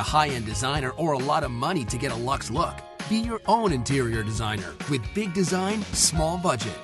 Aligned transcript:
A 0.00 0.02
high 0.02 0.28
end 0.28 0.46
designer 0.46 0.90
or 0.92 1.12
a 1.12 1.18
lot 1.18 1.44
of 1.44 1.50
money 1.50 1.84
to 1.84 1.98
get 1.98 2.10
a 2.10 2.16
luxe 2.16 2.50
look. 2.50 2.74
Be 3.10 3.18
your 3.18 3.40
own 3.46 3.70
interior 3.70 4.22
designer 4.22 4.72
with 4.90 5.02
big 5.14 5.34
design, 5.34 5.82
small 5.92 6.38
budget. 6.38 6.78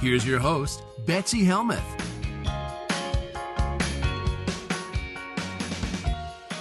Here's 0.00 0.26
your 0.26 0.38
host, 0.38 0.82
Betsy 1.06 1.44
Helmuth. 1.44 1.82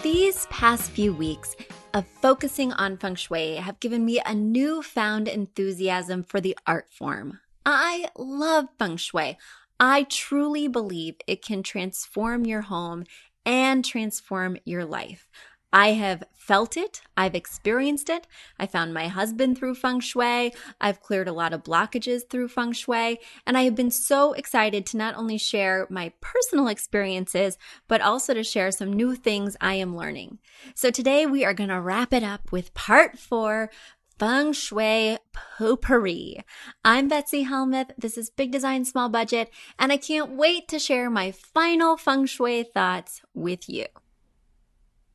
These 0.01 0.45
past 0.45 0.91
few 0.91 1.13
weeks 1.13 1.55
of 1.93 2.07
focusing 2.21 2.71
on 2.73 2.95
feng 2.97 3.15
shui 3.15 3.55
have 3.55 3.79
given 3.81 4.05
me 4.05 4.21
a 4.25 4.33
newfound 4.33 5.27
enthusiasm 5.27 6.23
for 6.23 6.39
the 6.39 6.57
art 6.65 6.87
form. 6.89 7.39
I 7.65 8.07
love 8.17 8.67
feng 8.79 8.95
shui. 8.95 9.37
I 9.77 10.03
truly 10.03 10.69
believe 10.69 11.15
it 11.27 11.43
can 11.43 11.63
transform 11.63 12.45
your 12.45 12.61
home 12.61 13.03
and 13.45 13.83
transform 13.83 14.57
your 14.65 14.85
life. 14.85 15.27
I 15.73 15.93
have 15.93 16.23
felt 16.33 16.77
it. 16.77 17.01
I've 17.17 17.35
experienced 17.35 18.09
it. 18.09 18.25
I 18.57 18.67
found 18.67 18.93
my 18.93 19.09
husband 19.09 19.57
through 19.57 19.75
feng 19.75 19.99
shui. 19.99 20.53
I've 20.79 21.01
cleared 21.01 21.27
a 21.27 21.33
lot 21.33 21.51
of 21.51 21.63
blockages 21.63 22.21
through 22.29 22.47
feng 22.47 22.71
shui. 22.71 23.19
And 23.45 23.57
I 23.57 23.63
have 23.63 23.75
been 23.75 23.91
so 23.91 24.31
excited 24.33 24.85
to 24.87 24.97
not 24.97 25.15
only 25.15 25.37
share 25.37 25.85
my 25.89 26.13
personal 26.21 26.69
experiences, 26.69 27.57
but 27.89 27.99
also 27.99 28.33
to 28.33 28.43
share 28.43 28.71
some 28.71 28.93
new 28.93 29.15
things 29.15 29.57
I 29.59 29.73
am 29.73 29.95
learning. 29.95 30.39
So 30.73 30.89
today 30.89 31.25
we 31.25 31.43
are 31.43 31.53
going 31.53 31.69
to 31.69 31.81
wrap 31.81 32.13
it 32.13 32.23
up 32.23 32.51
with 32.51 32.73
part 32.73 33.19
four 33.19 33.69
Feng 34.17 34.53
Shui 34.53 35.19
Potpourri. 35.31 36.43
I'm 36.83 37.07
Betsy 37.07 37.43
Helmuth. 37.43 37.91
This 37.97 38.17
is 38.17 38.31
Big 38.31 38.51
Design 38.51 38.83
Small 38.83 39.09
Budget, 39.09 39.51
and 39.77 39.91
I 39.91 39.97
can't 39.97 40.31
wait 40.31 40.67
to 40.69 40.79
share 40.79 41.09
my 41.11 41.31
final 41.31 41.97
Feng 41.97 42.25
Shui 42.25 42.63
thoughts 42.63 43.21
with 43.35 43.69
you. 43.69 43.85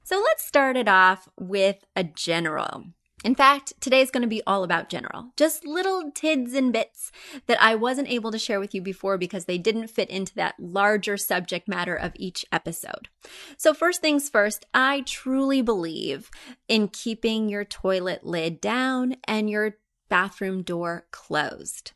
So 0.04 0.20
let's 0.20 0.44
start 0.44 0.76
it 0.76 0.88
off 0.88 1.28
with 1.38 1.84
a 1.94 2.02
general. 2.02 2.84
In 3.24 3.36
fact, 3.36 3.74
today's 3.80 4.10
going 4.10 4.22
to 4.22 4.28
be 4.28 4.42
all 4.48 4.64
about 4.64 4.88
general, 4.88 5.30
just 5.36 5.64
little 5.64 6.10
tids 6.10 6.54
and 6.54 6.72
bits 6.72 7.12
that 7.46 7.62
I 7.62 7.76
wasn't 7.76 8.10
able 8.10 8.32
to 8.32 8.38
share 8.38 8.58
with 8.58 8.74
you 8.74 8.82
before 8.82 9.16
because 9.16 9.44
they 9.44 9.58
didn't 9.58 9.90
fit 9.90 10.10
into 10.10 10.34
that 10.34 10.56
larger 10.58 11.16
subject 11.16 11.68
matter 11.68 11.94
of 11.94 12.12
each 12.16 12.44
episode. 12.50 13.08
So, 13.56 13.74
first 13.74 14.00
things 14.00 14.28
first, 14.28 14.66
I 14.74 15.02
truly 15.02 15.62
believe 15.62 16.30
in 16.66 16.88
keeping 16.88 17.48
your 17.48 17.64
toilet 17.64 18.26
lid 18.26 18.60
down 18.60 19.14
and 19.24 19.48
your 19.48 19.76
bathroom 20.12 20.60
door 20.60 21.06
closed. 21.10 21.92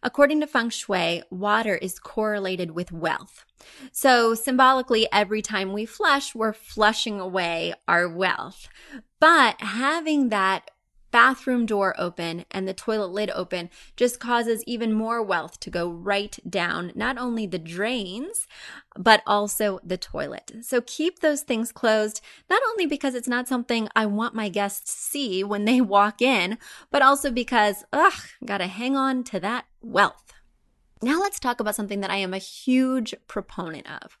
According 0.00 0.40
to 0.40 0.46
feng 0.46 0.70
shui, 0.70 1.24
water 1.30 1.74
is 1.74 1.98
correlated 1.98 2.70
with 2.70 2.92
wealth. 2.92 3.44
So, 3.90 4.34
symbolically, 4.36 5.08
every 5.12 5.42
time 5.42 5.72
we 5.72 5.84
flush, 5.84 6.32
we're 6.32 6.52
flushing 6.52 7.18
away 7.18 7.74
our 7.88 8.08
wealth. 8.08 8.68
But 9.18 9.60
having 9.60 10.28
that 10.28 10.70
bathroom 11.16 11.64
door 11.64 11.94
open 11.96 12.44
and 12.50 12.68
the 12.68 12.74
toilet 12.74 13.10
lid 13.10 13.30
open 13.30 13.70
just 13.96 14.20
causes 14.20 14.62
even 14.66 14.92
more 14.92 15.22
wealth 15.22 15.58
to 15.58 15.70
go 15.70 15.88
right 15.88 16.38
down 16.46 16.92
not 16.94 17.16
only 17.16 17.46
the 17.46 17.58
drains, 17.58 18.46
but 18.94 19.22
also 19.26 19.80
the 19.82 19.96
toilet. 19.96 20.52
So 20.60 20.82
keep 20.82 21.20
those 21.20 21.40
things 21.40 21.72
closed, 21.72 22.20
not 22.50 22.60
only 22.68 22.84
because 22.84 23.14
it's 23.14 23.26
not 23.26 23.48
something 23.48 23.88
I 23.96 24.04
want 24.04 24.34
my 24.34 24.50
guests 24.50 24.92
to 24.92 25.00
see 25.10 25.42
when 25.42 25.64
they 25.64 25.80
walk 25.96 26.20
in, 26.20 26.58
but 26.90 27.00
also 27.00 27.30
because, 27.30 27.82
ugh, 27.94 28.12
gotta 28.44 28.66
hang 28.66 28.94
on 28.94 29.24
to 29.24 29.40
that 29.40 29.64
wealth. 29.80 30.34
Now 31.00 31.18
let's 31.18 31.40
talk 31.40 31.60
about 31.60 31.76
something 31.76 32.02
that 32.02 32.10
I 32.10 32.16
am 32.16 32.34
a 32.34 32.38
huge 32.38 33.14
proponent 33.26 33.90
of 34.02 34.18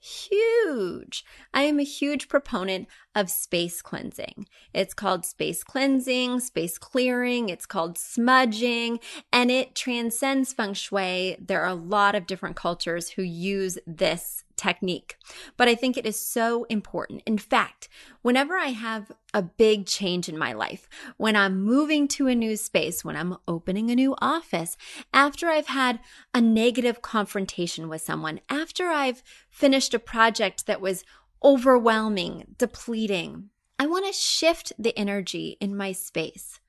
huge. 0.00 1.24
I 1.52 1.62
am 1.62 1.78
a 1.78 1.84
huge 1.84 2.28
proponent 2.28 2.88
of 3.14 3.30
space 3.30 3.82
cleansing. 3.82 4.46
It's 4.72 4.94
called 4.94 5.26
space 5.26 5.62
cleansing, 5.62 6.40
space 6.40 6.78
clearing, 6.78 7.48
it's 7.48 7.66
called 7.66 7.98
smudging, 7.98 9.00
and 9.32 9.50
it 9.50 9.74
transcends 9.74 10.52
feng 10.52 10.74
shui. 10.74 11.36
There 11.40 11.62
are 11.62 11.68
a 11.68 11.74
lot 11.74 12.14
of 12.14 12.26
different 12.26 12.56
cultures 12.56 13.10
who 13.10 13.22
use 13.22 13.78
this 13.86 14.44
technique, 14.60 15.16
but 15.56 15.68
I 15.68 15.74
think 15.74 15.96
it 15.96 16.04
is 16.04 16.20
so 16.20 16.64
important. 16.64 17.22
In 17.24 17.38
fact, 17.38 17.88
whenever 18.20 18.58
I 18.58 18.68
have 18.68 19.10
a 19.32 19.42
big 19.42 19.86
change 19.86 20.28
in 20.28 20.36
my 20.36 20.52
life, 20.52 20.86
when 21.16 21.34
I'm 21.34 21.62
moving 21.62 22.06
to 22.08 22.26
a 22.28 22.34
new 22.34 22.56
space, 22.56 23.02
when 23.02 23.16
I'm 23.16 23.38
opening 23.48 23.90
a 23.90 23.94
new 23.94 24.14
office, 24.18 24.76
after 25.14 25.48
I've 25.48 25.68
had 25.68 26.00
a 26.34 26.42
negative 26.42 27.00
confrontation 27.00 27.88
with 27.88 28.02
someone, 28.02 28.40
after 28.50 28.88
I've 28.88 29.22
finished 29.48 29.94
a 29.94 29.98
project 29.98 30.66
that 30.66 30.82
was 30.82 31.04
overwhelming, 31.42 32.54
depleting, 32.58 33.48
I 33.78 33.86
want 33.86 34.06
to 34.06 34.12
shift 34.12 34.74
the 34.78 34.96
energy 34.98 35.56
in 35.58 35.74
my 35.74 35.92
space. 35.92 36.60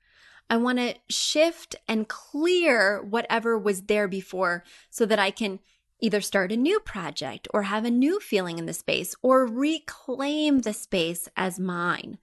I 0.48 0.56
want 0.56 0.78
to 0.78 0.94
shift 1.10 1.76
and 1.86 2.08
clear 2.08 3.02
whatever 3.02 3.58
was 3.58 3.82
there 3.82 4.08
before 4.08 4.64
so 4.88 5.04
that 5.06 5.18
I 5.18 5.30
can 5.30 5.60
either 6.02 6.20
start 6.20 6.52
a 6.52 6.56
new 6.56 6.80
project 6.80 7.48
or 7.54 7.62
have 7.62 7.86
a 7.86 7.90
new 7.90 8.20
feeling 8.20 8.58
in 8.58 8.66
the 8.66 8.72
space 8.74 9.14
or 9.22 9.46
reclaim 9.46 10.60
the 10.60 10.74
space 10.74 11.28
as 11.36 11.58
mine. 11.58 12.18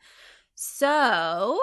So 0.53 1.59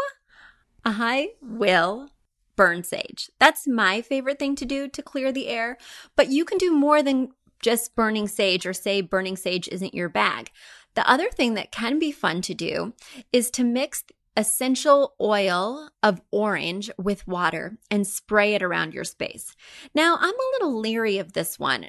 I 0.84 1.34
will 1.40 2.08
burn 2.56 2.82
sage. 2.82 3.30
That's 3.38 3.68
my 3.68 4.00
favorite 4.00 4.38
thing 4.38 4.56
to 4.56 4.64
do 4.64 4.88
to 4.88 5.02
clear 5.02 5.30
the 5.30 5.48
air, 5.48 5.76
but 6.16 6.28
you 6.28 6.44
can 6.44 6.58
do 6.58 6.74
more 6.74 7.02
than 7.02 7.28
just 7.60 7.94
burning 7.94 8.28
sage 8.28 8.66
or 8.66 8.72
say 8.72 9.00
burning 9.02 9.36
sage 9.36 9.68
isn't 9.68 9.94
your 9.94 10.08
bag. 10.08 10.50
The 10.94 11.08
other 11.08 11.30
thing 11.30 11.54
that 11.54 11.70
can 11.70 11.98
be 11.98 12.10
fun 12.10 12.40
to 12.42 12.54
do 12.54 12.94
is 13.32 13.50
to 13.52 13.64
mix 13.64 14.04
essential 14.36 15.14
oil 15.20 15.90
of 16.02 16.20
orange 16.30 16.90
with 16.98 17.26
water 17.26 17.78
and 17.90 18.06
spray 18.06 18.54
it 18.54 18.62
around 18.62 18.94
your 18.94 19.04
space. 19.04 19.54
Now, 19.94 20.16
I'm 20.20 20.34
a 20.34 20.50
little 20.54 20.78
leery 20.78 21.18
of 21.18 21.32
this 21.32 21.58
one. 21.58 21.86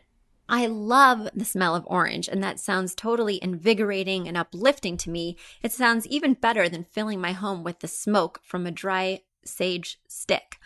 I 0.49 0.65
love 0.67 1.29
the 1.33 1.45
smell 1.45 1.75
of 1.75 1.83
orange, 1.87 2.29
and 2.29 2.41
that 2.43 2.59
sounds 2.59 2.95
totally 2.95 3.39
invigorating 3.43 4.27
and 4.27 4.37
uplifting 4.37 4.95
to 4.97 5.09
me. 5.09 5.37
It 5.61 5.71
sounds 5.73 6.07
even 6.07 6.35
better 6.35 6.69
than 6.69 6.85
filling 6.85 7.19
my 7.19 7.33
home 7.33 7.63
with 7.63 7.79
the 7.79 7.87
smoke 7.87 8.39
from 8.43 8.65
a 8.65 8.71
dry 8.71 9.21
sage 9.43 9.99
stick. 10.07 10.57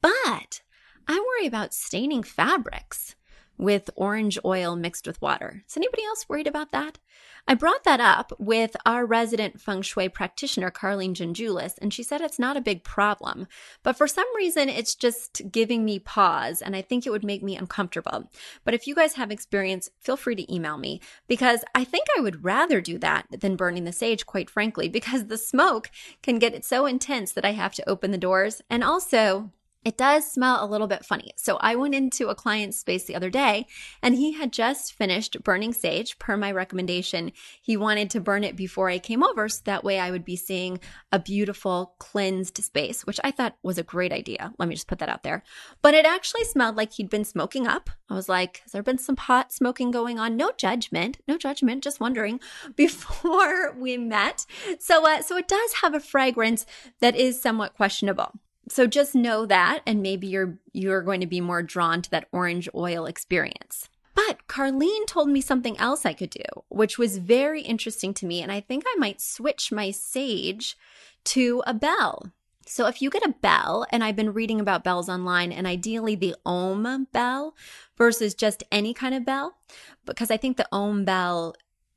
But 0.00 0.62
I 1.08 1.18
worry 1.18 1.46
about 1.46 1.74
staining 1.74 2.22
fabrics 2.22 3.16
with 3.64 3.90
orange 3.96 4.38
oil 4.44 4.76
mixed 4.76 5.06
with 5.06 5.20
water. 5.20 5.64
Is 5.66 5.76
anybody 5.76 6.04
else 6.04 6.28
worried 6.28 6.46
about 6.46 6.70
that? 6.72 6.98
I 7.46 7.54
brought 7.54 7.84
that 7.84 8.00
up 8.00 8.32
with 8.38 8.74
our 8.86 9.04
resident 9.04 9.60
feng 9.60 9.82
shui 9.82 10.08
practitioner, 10.08 10.70
Carlene 10.70 11.12
Janjulis, 11.14 11.74
and 11.78 11.92
she 11.92 12.02
said 12.02 12.22
it's 12.22 12.38
not 12.38 12.56
a 12.56 12.62
big 12.62 12.84
problem. 12.84 13.46
But 13.82 13.96
for 13.96 14.06
some 14.06 14.26
reason, 14.34 14.70
it's 14.70 14.94
just 14.94 15.42
giving 15.50 15.84
me 15.84 15.98
pause, 15.98 16.62
and 16.62 16.74
I 16.74 16.80
think 16.80 17.04
it 17.04 17.10
would 17.10 17.24
make 17.24 17.42
me 17.42 17.54
uncomfortable. 17.56 18.30
But 18.64 18.72
if 18.72 18.86
you 18.86 18.94
guys 18.94 19.14
have 19.14 19.30
experience, 19.30 19.90
feel 20.00 20.16
free 20.16 20.36
to 20.36 20.54
email 20.54 20.78
me 20.78 21.02
because 21.28 21.64
I 21.74 21.84
think 21.84 22.06
I 22.16 22.20
would 22.20 22.44
rather 22.44 22.80
do 22.80 22.98
that 22.98 23.26
than 23.30 23.56
burning 23.56 23.84
the 23.84 23.92
sage, 23.92 24.24
quite 24.24 24.48
frankly, 24.48 24.88
because 24.88 25.26
the 25.26 25.36
smoke 25.38 25.90
can 26.22 26.38
get 26.38 26.64
so 26.64 26.86
intense 26.86 27.32
that 27.32 27.44
I 27.44 27.52
have 27.52 27.74
to 27.74 27.88
open 27.88 28.10
the 28.10 28.16
doors. 28.18 28.62
And 28.70 28.82
also, 28.82 29.50
it 29.84 29.98
does 29.98 30.30
smell 30.30 30.64
a 30.64 30.66
little 30.66 30.86
bit 30.86 31.04
funny. 31.04 31.32
So 31.36 31.56
I 31.60 31.74
went 31.76 31.94
into 31.94 32.28
a 32.28 32.34
client's 32.34 32.78
space 32.78 33.04
the 33.04 33.14
other 33.14 33.30
day 33.30 33.66
and 34.02 34.14
he 34.14 34.32
had 34.32 34.52
just 34.52 34.94
finished 34.94 35.42
burning 35.44 35.72
sage 35.72 36.18
per 36.18 36.36
my 36.36 36.50
recommendation. 36.50 37.32
He 37.60 37.76
wanted 37.76 38.10
to 38.10 38.20
burn 38.20 38.44
it 38.44 38.56
before 38.56 38.88
I 38.88 38.98
came 38.98 39.22
over 39.22 39.48
so 39.48 39.60
that 39.64 39.84
way 39.84 39.98
I 39.98 40.10
would 40.10 40.24
be 40.24 40.36
seeing 40.36 40.80
a 41.12 41.18
beautiful 41.18 41.94
cleansed 41.98 42.58
space, 42.58 43.06
which 43.06 43.20
I 43.22 43.30
thought 43.30 43.56
was 43.62 43.78
a 43.78 43.82
great 43.82 44.12
idea. 44.12 44.52
Let 44.58 44.68
me 44.68 44.74
just 44.74 44.88
put 44.88 44.98
that 45.00 45.08
out 45.08 45.22
there. 45.22 45.42
But 45.82 45.94
it 45.94 46.06
actually 46.06 46.44
smelled 46.44 46.76
like 46.76 46.94
he'd 46.94 47.10
been 47.10 47.24
smoking 47.24 47.66
up. 47.66 47.90
I 48.08 48.14
was 48.14 48.28
like, 48.28 48.60
has 48.64 48.72
there 48.72 48.82
been 48.82 48.98
some 48.98 49.16
pot 49.16 49.52
smoking 49.52 49.90
going 49.90 50.18
on? 50.18 50.36
No 50.36 50.52
judgment, 50.56 51.18
no 51.28 51.36
judgment, 51.36 51.84
just 51.84 52.00
wondering 52.00 52.40
before 52.76 53.74
we 53.74 53.98
met. 53.98 54.46
So, 54.78 55.06
uh, 55.06 55.22
so 55.22 55.36
it 55.36 55.48
does 55.48 55.74
have 55.82 55.94
a 55.94 56.00
fragrance 56.00 56.64
that 57.00 57.16
is 57.16 57.40
somewhat 57.40 57.74
questionable. 57.74 58.32
So 58.68 58.86
just 58.86 59.14
know 59.14 59.46
that 59.46 59.82
and 59.86 60.02
maybe 60.02 60.26
you're 60.26 60.58
you're 60.72 61.02
going 61.02 61.20
to 61.20 61.26
be 61.26 61.40
more 61.40 61.62
drawn 61.62 62.02
to 62.02 62.10
that 62.10 62.28
orange 62.32 62.68
oil 62.74 63.06
experience. 63.06 63.88
But 64.14 64.46
Carlene 64.48 65.06
told 65.06 65.28
me 65.28 65.40
something 65.40 65.76
else 65.78 66.06
I 66.06 66.12
could 66.12 66.30
do, 66.30 66.44
which 66.68 66.98
was 66.98 67.18
very 67.18 67.62
interesting 67.62 68.14
to 68.14 68.26
me 68.26 68.42
and 68.42 68.52
I 68.52 68.60
think 68.60 68.84
I 68.86 68.94
might 68.98 69.20
switch 69.20 69.72
my 69.72 69.90
sage 69.90 70.76
to 71.24 71.62
a 71.66 71.74
bell. 71.74 72.32
So 72.66 72.86
if 72.86 73.02
you 73.02 73.10
get 73.10 73.24
a 73.24 73.34
bell, 73.42 73.86
and 73.90 74.02
I've 74.02 74.16
been 74.16 74.32
reading 74.32 74.58
about 74.58 74.84
bells 74.84 75.08
online, 75.08 75.52
and 75.52 75.66
ideally 75.66 76.14
the 76.14 76.34
Om 76.46 77.08
bell 77.12 77.54
versus 77.96 78.34
just 78.34 78.64
any 78.72 78.94
kind 78.94 79.14
of 79.14 79.24
bell, 79.24 79.58
because 80.06 80.30
I 80.30 80.38
think 80.38 80.56
the 80.56 80.68
Om 80.72 81.04
bell 81.04 81.54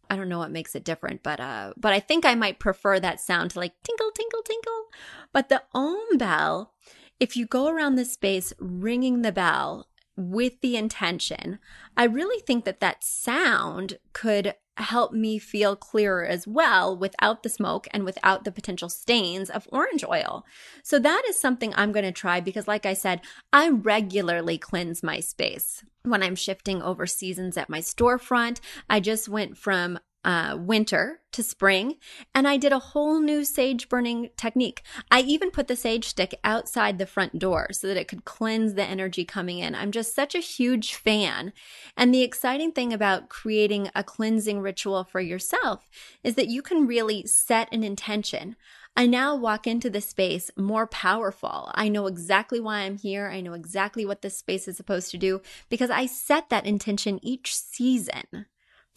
I 0.09 0.15
don't 0.15 0.29
know 0.29 0.39
what 0.39 0.51
makes 0.51 0.75
it 0.75 0.83
different, 0.83 1.23
but 1.23 1.39
uh 1.39 1.73
but 1.77 1.93
I 1.93 1.99
think 1.99 2.25
I 2.25 2.35
might 2.35 2.59
prefer 2.59 2.99
that 2.99 3.19
sound 3.19 3.51
to 3.51 3.59
like 3.59 3.73
tinkle 3.83 4.11
tinkle 4.11 4.41
tinkle. 4.41 4.85
But 5.33 5.49
the 5.49 5.63
om 5.73 6.17
bell, 6.17 6.73
if 7.19 7.35
you 7.35 7.45
go 7.45 7.67
around 7.67 7.95
the 7.95 8.05
space 8.05 8.53
ringing 8.59 9.21
the 9.21 9.31
bell 9.31 9.87
with 10.15 10.59
the 10.61 10.75
intention, 10.75 11.59
I 11.97 12.05
really 12.05 12.39
think 12.41 12.63
that 12.65 12.79
that 12.79 13.03
sound 13.03 13.97
could 14.13 14.53
help 14.77 15.11
me 15.11 15.39
feel 15.39 15.75
clearer 15.75 16.23
as 16.23 16.47
well 16.47 16.95
without 16.95 17.41
the 17.41 17.49
smoke 17.49 17.87
and 17.91 18.05
without 18.05 18.43
the 18.43 18.51
potential 18.51 18.89
stains 18.89 19.49
of 19.49 19.67
orange 19.71 20.03
oil. 20.03 20.45
So 20.83 20.99
that 20.99 21.23
is 21.27 21.39
something 21.39 21.73
I'm 21.75 21.91
going 21.91 22.05
to 22.05 22.11
try 22.11 22.39
because 22.39 22.67
like 22.67 22.85
I 22.85 22.93
said, 22.93 23.21
I 23.51 23.69
regularly 23.69 24.59
cleanse 24.59 25.01
my 25.01 25.19
space 25.19 25.83
when 26.03 26.21
I'm 26.21 26.35
shifting 26.35 26.81
over 26.81 27.07
seasons 27.07 27.57
at 27.57 27.69
my 27.69 27.79
storefront. 27.79 28.59
I 28.89 28.99
just 28.99 29.27
went 29.27 29.57
from 29.57 29.99
uh, 30.27 30.57
winter 30.59 31.21
to 31.31 31.41
spring, 31.41 31.95
and 32.35 32.45
I 32.49 32.57
did 32.57 32.73
a 32.73 32.79
whole 32.79 33.21
new 33.21 33.45
sage 33.45 33.87
burning 33.87 34.29
technique. 34.35 34.83
I 35.09 35.21
even 35.21 35.51
put 35.51 35.69
the 35.69 35.75
sage 35.77 36.03
stick 36.03 36.37
outside 36.43 36.97
the 36.97 37.05
front 37.05 37.39
door 37.39 37.69
so 37.71 37.87
that 37.87 37.95
it 37.95 38.09
could 38.09 38.25
cleanse 38.25 38.73
the 38.73 38.83
energy 38.83 39.23
coming 39.23 39.59
in. 39.59 39.73
I'm 39.73 39.89
just 39.89 40.13
such 40.13 40.35
a 40.35 40.39
huge 40.39 40.95
fan. 40.95 41.53
And 41.95 42.13
the 42.13 42.23
exciting 42.23 42.73
thing 42.73 42.91
about 42.91 43.29
creating 43.29 43.89
a 43.95 44.03
cleansing 44.03 44.59
ritual 44.59 45.05
for 45.05 45.21
yourself 45.21 45.89
is 46.25 46.35
that 46.35 46.49
you 46.49 46.61
can 46.61 46.85
really 46.85 47.25
set 47.25 47.69
an 47.71 47.85
intention. 47.85 48.57
I 48.97 49.05
now 49.05 49.33
walk 49.33 49.65
into 49.65 49.89
the 49.89 50.01
space 50.01 50.51
more 50.57 50.87
powerful. 50.87 51.71
I 51.73 51.87
know 51.87 52.05
exactly 52.05 52.59
why 52.59 52.79
I'm 52.79 52.97
here. 52.97 53.29
I 53.29 53.39
know 53.39 53.53
exactly 53.53 54.05
what 54.05 54.23
this 54.23 54.37
space 54.37 54.67
is 54.67 54.75
supposed 54.75 55.09
to 55.11 55.17
do 55.17 55.39
because 55.69 55.89
I 55.89 56.05
set 56.05 56.49
that 56.49 56.65
intention 56.65 57.19
each 57.23 57.55
season 57.55 58.47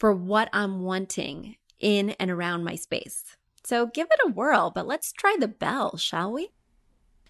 for 0.01 0.11
what 0.11 0.49
I'm 0.51 0.81
wanting 0.81 1.57
in 1.79 2.09
and 2.19 2.31
around 2.31 2.63
my 2.63 2.73
space. 2.73 3.37
So 3.63 3.85
give 3.85 4.07
it 4.09 4.19
a 4.25 4.31
whirl, 4.31 4.71
but 4.73 4.87
let's 4.87 5.11
try 5.11 5.37
the 5.39 5.47
bell, 5.47 5.95
shall 5.95 6.31
we? 6.31 6.49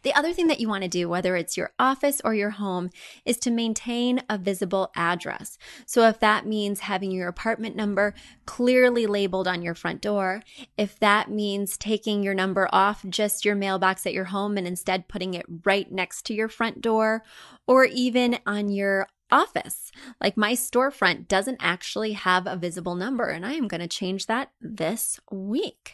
The 0.04 0.14
other 0.14 0.32
thing 0.32 0.48
that 0.48 0.62
you 0.62 0.70
want 0.70 0.84
to 0.84 0.88
do, 0.88 1.10
whether 1.10 1.36
it's 1.36 1.58
your 1.58 1.74
office 1.78 2.22
or 2.24 2.34
your 2.34 2.52
home, 2.52 2.90
is 3.26 3.36
to 3.40 3.52
maintain 3.52 4.22
a 4.30 4.38
visible 4.38 4.90
address. 4.96 5.58
So, 5.86 6.08
if 6.08 6.22
that 6.22 6.48
means 6.48 6.80
having 6.80 7.12
your 7.12 7.28
apartment 7.28 7.76
number 7.76 8.16
clearly 8.46 9.06
labeled 9.06 9.50
on 9.50 9.62
your 9.62 9.76
front 9.76 10.02
door, 10.02 10.42
if 10.78 10.98
that 11.00 11.30
means 11.30 11.78
taking 11.78 12.24
your 12.24 12.34
number 12.34 12.70
off 12.72 13.04
just 13.10 13.44
your 13.44 13.56
mailbox 13.56 14.06
at 14.06 14.14
your 14.14 14.26
home 14.26 14.58
and 14.58 14.66
instead 14.66 15.10
putting 15.10 15.34
it 15.34 15.46
right 15.66 15.92
next 15.92 16.26
to 16.28 16.34
your 16.34 16.48
front 16.48 16.80
door, 16.80 17.22
or 17.68 17.84
even 17.84 18.40
on 18.46 18.70
your 18.70 19.08
office. 19.32 19.92
Like 20.20 20.38
my 20.38 20.54
storefront 20.54 21.28
doesn't 21.28 21.58
actually 21.60 22.14
have 22.14 22.48
a 22.48 22.56
visible 22.56 22.96
number, 22.96 23.28
and 23.28 23.46
I 23.46 23.54
am 23.54 23.68
going 23.68 23.82
to 23.82 23.88
change 23.88 24.28
that 24.28 24.52
this 24.60 25.20
week. 25.32 25.94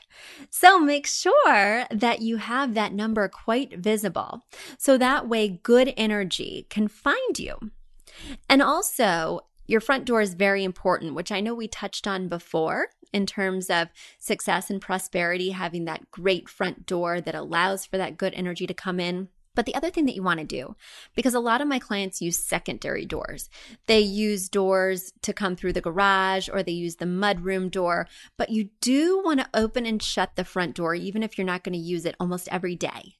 So 0.49 0.79
make 0.79 1.07
sure 1.07 1.85
that 1.91 2.21
you 2.21 2.37
have 2.37 2.73
that 2.73 2.93
number 2.93 3.27
quite 3.27 3.77
visible 3.77 4.45
so 4.77 4.97
that 4.97 5.27
way 5.27 5.59
good 5.63 5.93
energy 5.97 6.67
can 6.69 6.87
find 6.87 7.37
you. 7.37 7.57
And 8.49 8.61
also, 8.61 9.41
your 9.67 9.81
front 9.81 10.05
door 10.05 10.21
is 10.21 10.33
very 10.33 10.63
important, 10.63 11.13
which 11.13 11.31
I 11.31 11.41
know 11.41 11.53
we 11.53 11.67
touched 11.67 12.07
on 12.07 12.29
before 12.29 12.87
in 13.13 13.25
terms 13.25 13.69
of 13.69 13.89
success 14.17 14.69
and 14.69 14.81
prosperity, 14.81 15.51
having 15.51 15.85
that 15.85 16.09
great 16.11 16.49
front 16.49 16.85
door 16.85 17.21
that 17.21 17.35
allows 17.35 17.85
for 17.85 17.97
that 17.97 18.17
good 18.17 18.33
energy 18.33 18.67
to 18.67 18.73
come 18.73 18.99
in. 18.99 19.29
But 19.57 19.65
the 19.65 19.73
other 19.73 19.89
thing 19.89 20.05
that 20.05 20.13
you 20.13 20.21
want 20.21 20.39
to 20.39 20.45
do, 20.45 20.75
because 21.15 21.33
a 21.33 21.39
lot 21.39 21.61
of 21.61 21.67
my 21.67 21.79
clients 21.79 22.21
use 22.21 22.37
secondary 22.37 23.07
doors, 23.07 23.49
they 23.87 23.99
use 23.99 24.49
doors 24.49 25.13
to 25.23 25.33
come 25.33 25.55
through 25.55 25.73
the 25.73 25.81
garage 25.81 26.47
or 26.47 26.61
they 26.61 26.73
use 26.73 26.97
the 26.97 27.05
mudroom 27.05 27.71
door, 27.71 28.07
but 28.37 28.51
you 28.51 28.69
do 28.81 29.19
want 29.25 29.39
to 29.39 29.49
open 29.55 29.87
and 29.87 30.03
shut 30.03 30.35
the 30.35 30.45
front 30.45 30.75
door, 30.75 30.93
even 30.93 31.23
if 31.23 31.39
you're 31.39 31.47
not 31.47 31.63
going 31.63 31.73
to 31.73 31.79
use 31.79 32.05
it 32.05 32.13
almost 32.19 32.47
every 32.51 32.75
day. 32.75 33.15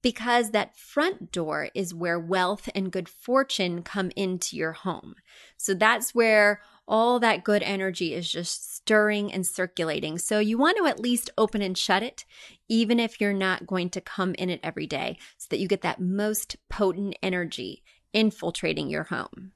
Because 0.00 0.52
that 0.52 0.76
front 0.76 1.32
door 1.32 1.70
is 1.74 1.92
where 1.92 2.20
wealth 2.20 2.68
and 2.72 2.92
good 2.92 3.08
fortune 3.08 3.82
come 3.82 4.12
into 4.14 4.56
your 4.56 4.72
home. 4.72 5.16
So 5.56 5.74
that's 5.74 6.14
where 6.14 6.60
all 6.86 7.18
that 7.18 7.42
good 7.42 7.64
energy 7.64 8.14
is 8.14 8.30
just 8.30 8.69
stirring 8.84 9.32
and 9.32 9.46
circulating. 9.46 10.18
So 10.18 10.38
you 10.38 10.58
want 10.58 10.76
to 10.78 10.86
at 10.86 10.98
least 10.98 11.30
open 11.38 11.62
and 11.62 11.76
shut 11.76 12.02
it, 12.02 12.24
even 12.68 12.98
if 12.98 13.20
you're 13.20 13.32
not 13.32 13.66
going 13.66 13.90
to 13.90 14.00
come 14.00 14.34
in 14.34 14.50
it 14.50 14.60
every 14.62 14.86
day, 14.86 15.18
so 15.38 15.46
that 15.50 15.60
you 15.60 15.68
get 15.68 15.82
that 15.82 16.00
most 16.00 16.56
potent 16.68 17.14
energy 17.22 17.82
infiltrating 18.12 18.90
your 18.90 19.04
home. 19.04 19.52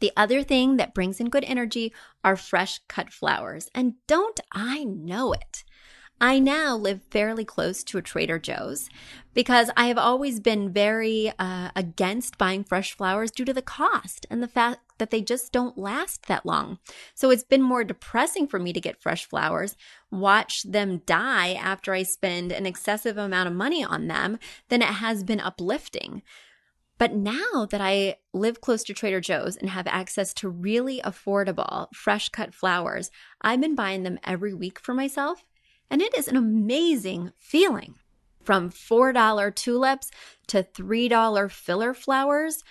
The 0.00 0.12
other 0.16 0.42
thing 0.42 0.78
that 0.78 0.94
brings 0.94 1.20
in 1.20 1.28
good 1.28 1.44
energy 1.44 1.92
are 2.24 2.34
fresh 2.34 2.80
cut 2.88 3.12
flowers. 3.12 3.68
And 3.74 3.94
don't 4.06 4.40
I 4.52 4.84
know 4.84 5.32
it? 5.32 5.64
I 6.22 6.38
now 6.38 6.76
live 6.76 7.02
fairly 7.10 7.44
close 7.44 7.82
to 7.82 7.98
a 7.98 8.02
Trader 8.02 8.38
Joe's 8.38 8.88
because 9.34 9.72
I 9.76 9.86
have 9.86 9.98
always 9.98 10.38
been 10.38 10.72
very 10.72 11.32
uh, 11.36 11.70
against 11.74 12.38
buying 12.38 12.62
fresh 12.62 12.96
flowers 12.96 13.32
due 13.32 13.44
to 13.44 13.52
the 13.52 13.60
cost 13.60 14.24
and 14.30 14.40
the 14.40 14.46
fact 14.46 14.82
that 14.98 15.10
they 15.10 15.20
just 15.20 15.50
don't 15.50 15.76
last 15.76 16.26
that 16.26 16.46
long. 16.46 16.78
So 17.16 17.30
it's 17.30 17.42
been 17.42 17.60
more 17.60 17.82
depressing 17.82 18.46
for 18.46 18.60
me 18.60 18.72
to 18.72 18.80
get 18.80 19.02
fresh 19.02 19.24
flowers, 19.24 19.76
watch 20.12 20.62
them 20.62 21.02
die 21.06 21.54
after 21.54 21.92
I 21.92 22.04
spend 22.04 22.52
an 22.52 22.66
excessive 22.66 23.18
amount 23.18 23.48
of 23.48 23.56
money 23.56 23.82
on 23.82 24.06
them 24.06 24.38
than 24.68 24.80
it 24.80 24.86
has 24.86 25.24
been 25.24 25.40
uplifting. 25.40 26.22
But 26.98 27.16
now 27.16 27.66
that 27.68 27.80
I 27.80 28.18
live 28.32 28.60
close 28.60 28.84
to 28.84 28.94
Trader 28.94 29.20
Joe's 29.20 29.56
and 29.56 29.70
have 29.70 29.88
access 29.88 30.32
to 30.34 30.48
really 30.48 31.00
affordable, 31.00 31.88
fresh 31.92 32.28
cut 32.28 32.54
flowers, 32.54 33.10
I've 33.40 33.60
been 33.60 33.74
buying 33.74 34.04
them 34.04 34.20
every 34.22 34.54
week 34.54 34.78
for 34.78 34.94
myself 34.94 35.42
and 35.92 36.02
it 36.02 36.16
is 36.16 36.26
an 36.26 36.36
amazing 36.36 37.32
feeling. 37.38 37.94
From 38.42 38.70
$4 38.70 39.54
tulips 39.54 40.10
to 40.48 40.64
$3 40.64 41.50
filler 41.52 41.94
flowers. 41.94 42.64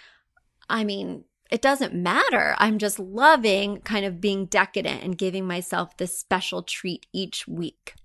I 0.67 0.83
mean, 0.83 1.23
it 1.51 1.61
doesn't 1.61 1.93
matter. 1.93 2.55
I'm 2.57 2.77
just 2.77 2.97
loving 2.97 3.81
kind 3.81 4.05
of 4.05 4.21
being 4.21 4.45
decadent 4.45 5.03
and 5.03 5.17
giving 5.17 5.45
myself 5.45 5.97
this 5.97 6.17
special 6.17 6.63
treat 6.63 7.05
each 7.11 7.45
week. 7.47 7.95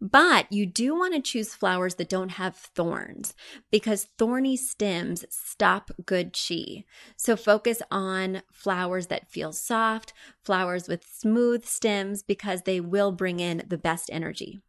But 0.00 0.50
you 0.52 0.64
do 0.66 0.94
want 0.94 1.14
to 1.14 1.20
choose 1.20 1.54
flowers 1.54 1.96
that 1.96 2.08
don't 2.08 2.30
have 2.30 2.56
thorns 2.56 3.34
because 3.70 4.08
thorny 4.18 4.56
stems 4.56 5.24
stop 5.28 5.90
good 6.06 6.36
chi. 6.36 6.84
So 7.16 7.36
focus 7.36 7.82
on 7.90 8.42
flowers 8.52 9.08
that 9.08 9.30
feel 9.30 9.52
soft, 9.52 10.12
flowers 10.42 10.88
with 10.88 11.04
smooth 11.04 11.64
stems 11.64 12.22
because 12.22 12.62
they 12.62 12.80
will 12.80 13.12
bring 13.12 13.40
in 13.40 13.62
the 13.66 13.78
best 13.78 14.08
energy. 14.12 14.60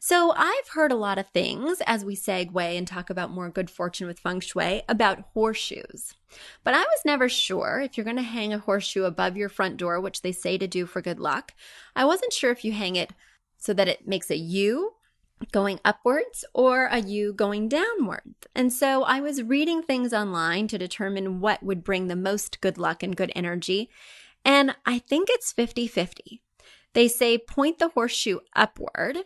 So, 0.00 0.32
I've 0.36 0.68
heard 0.72 0.92
a 0.92 0.96
lot 0.96 1.18
of 1.18 1.28
things 1.28 1.80
as 1.86 2.04
we 2.04 2.16
segue 2.16 2.56
and 2.56 2.86
talk 2.86 3.10
about 3.10 3.30
more 3.30 3.50
good 3.50 3.70
fortune 3.70 4.06
with 4.06 4.18
feng 4.18 4.40
shui 4.40 4.82
about 4.88 5.24
horseshoes. 5.34 6.14
But 6.64 6.74
I 6.74 6.80
was 6.80 7.00
never 7.04 7.28
sure 7.28 7.80
if 7.80 7.96
you're 7.96 8.04
going 8.04 8.16
to 8.16 8.22
hang 8.22 8.52
a 8.52 8.58
horseshoe 8.58 9.04
above 9.04 9.36
your 9.36 9.48
front 9.48 9.76
door, 9.76 10.00
which 10.00 10.22
they 10.22 10.32
say 10.32 10.58
to 10.58 10.66
do 10.66 10.86
for 10.86 11.00
good 11.00 11.20
luck. 11.20 11.52
I 11.94 12.04
wasn't 12.04 12.32
sure 12.32 12.50
if 12.50 12.64
you 12.64 12.72
hang 12.72 12.96
it 12.96 13.10
so 13.58 13.72
that 13.72 13.88
it 13.88 14.06
makes 14.06 14.30
a 14.30 14.36
U 14.36 14.92
going 15.52 15.80
upwards 15.84 16.44
or 16.54 16.86
a 16.86 17.00
U 17.00 17.32
going 17.32 17.68
downward. 17.68 18.34
And 18.54 18.72
so 18.72 19.02
I 19.02 19.20
was 19.20 19.42
reading 19.42 19.82
things 19.82 20.12
online 20.12 20.68
to 20.68 20.78
determine 20.78 21.40
what 21.40 21.62
would 21.62 21.84
bring 21.84 22.06
the 22.06 22.16
most 22.16 22.60
good 22.60 22.78
luck 22.78 23.02
and 23.02 23.16
good 23.16 23.32
energy. 23.34 23.90
And 24.44 24.76
I 24.86 24.98
think 24.98 25.28
it's 25.30 25.52
50 25.52 25.86
50. 25.86 26.42
They 26.94 27.08
say 27.08 27.36
point 27.36 27.78
the 27.78 27.88
horseshoe 27.88 28.38
upward 28.54 29.18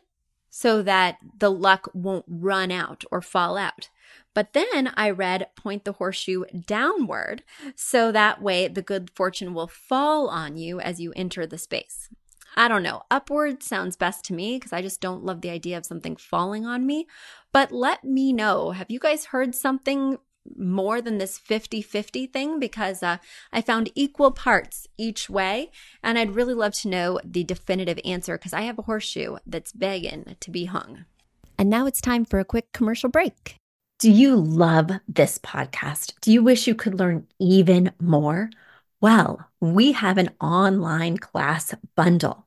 so 0.51 0.83
that 0.83 1.19
the 1.39 1.51
luck 1.51 1.89
won't 1.95 2.25
run 2.29 2.71
out 2.71 3.05
or 3.11 3.23
fall 3.23 3.57
out. 3.57 3.89
But 4.35 4.53
then 4.53 4.93
I 4.95 5.11
read 5.11 5.49
point 5.57 5.85
the 5.85 5.93
horseshoe 5.93 6.45
downward 6.67 7.43
so 7.75 8.13
that 8.13 8.43
way 8.43 8.69
the 8.69 8.83
good 8.83 9.11
fortune 9.15 9.55
will 9.55 9.67
fall 9.67 10.29
on 10.29 10.57
you 10.57 10.81
as 10.81 11.01
you 11.01 11.13
enter 11.15 11.47
the 11.47 11.59
space. 11.59 12.09
I 12.57 12.69
don't 12.69 12.83
know. 12.83 13.03
Upward 13.11 13.63
sounds 13.63 13.97
best 13.97 14.25
to 14.25 14.35
me 14.35 14.57
because 14.57 14.73
I 14.73 14.83
just 14.83 15.01
don't 15.01 15.25
love 15.25 15.41
the 15.41 15.51
idea 15.51 15.79
of 15.79 15.87
something 15.87 16.17
falling 16.17 16.67
on 16.67 16.85
me. 16.85 17.07
But 17.53 17.71
let 17.71 18.05
me 18.05 18.33
know. 18.33 18.73
Have 18.73 18.91
you 18.91 18.99
guys 18.99 19.27
heard 19.27 19.55
something 19.55 20.19
more 20.57 21.01
than 21.01 21.19
this 21.19 21.39
50 21.39 21.83
50 21.83 22.27
thing? 22.27 22.59
Because 22.59 23.03
uh, 23.03 23.19
I 23.53 23.61
found 23.61 23.91
equal 23.95 24.31
parts 24.31 24.87
each 24.97 25.29
way. 25.29 25.71
And 26.03 26.19
I'd 26.19 26.35
really 26.35 26.55
love 26.55 26.75
to 26.75 26.89
know 26.89 27.21
the 27.25 27.45
definitive 27.45 27.99
answer 28.05 28.39
because 28.39 28.53
I 28.53 28.63
have 28.63 28.79
a 28.79 28.83
horseshoe 28.83 29.37
that's 29.47 29.73
begging 29.73 30.37
to 30.39 30.51
be 30.51 30.67
hung. 30.67 31.05
And 31.59 31.69
now 31.69 31.87
it's 31.87 32.01
time 32.01 32.25
for 32.25 32.39
a 32.39 32.45
quick 32.45 32.73
commercial 32.73 33.11
break. 33.11 33.57
Do 33.99 34.11
you 34.11 34.35
love 34.35 34.93
this 35.07 35.39
podcast? 35.39 36.15
Do 36.23 36.33
you 36.33 36.43
wish 36.43 36.67
you 36.67 36.75
could 36.75 36.99
learn 36.99 37.27
even 37.39 37.93
more? 38.01 38.51
Well, 39.03 39.47
we 39.61 39.93
have 39.93 40.17
an 40.17 40.31
online 40.41 41.19
class 41.19 41.75
bundle. 41.97 42.47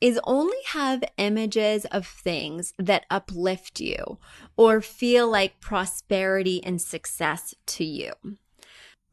is 0.00 0.20
only 0.24 0.56
have 0.66 1.02
images 1.16 1.84
of 1.86 2.06
things 2.06 2.72
that 2.78 3.06
uplift 3.10 3.80
you 3.80 4.18
or 4.56 4.80
feel 4.80 5.28
like 5.30 5.60
prosperity 5.60 6.62
and 6.64 6.80
success 6.80 7.54
to 7.66 7.84
you. 7.84 8.12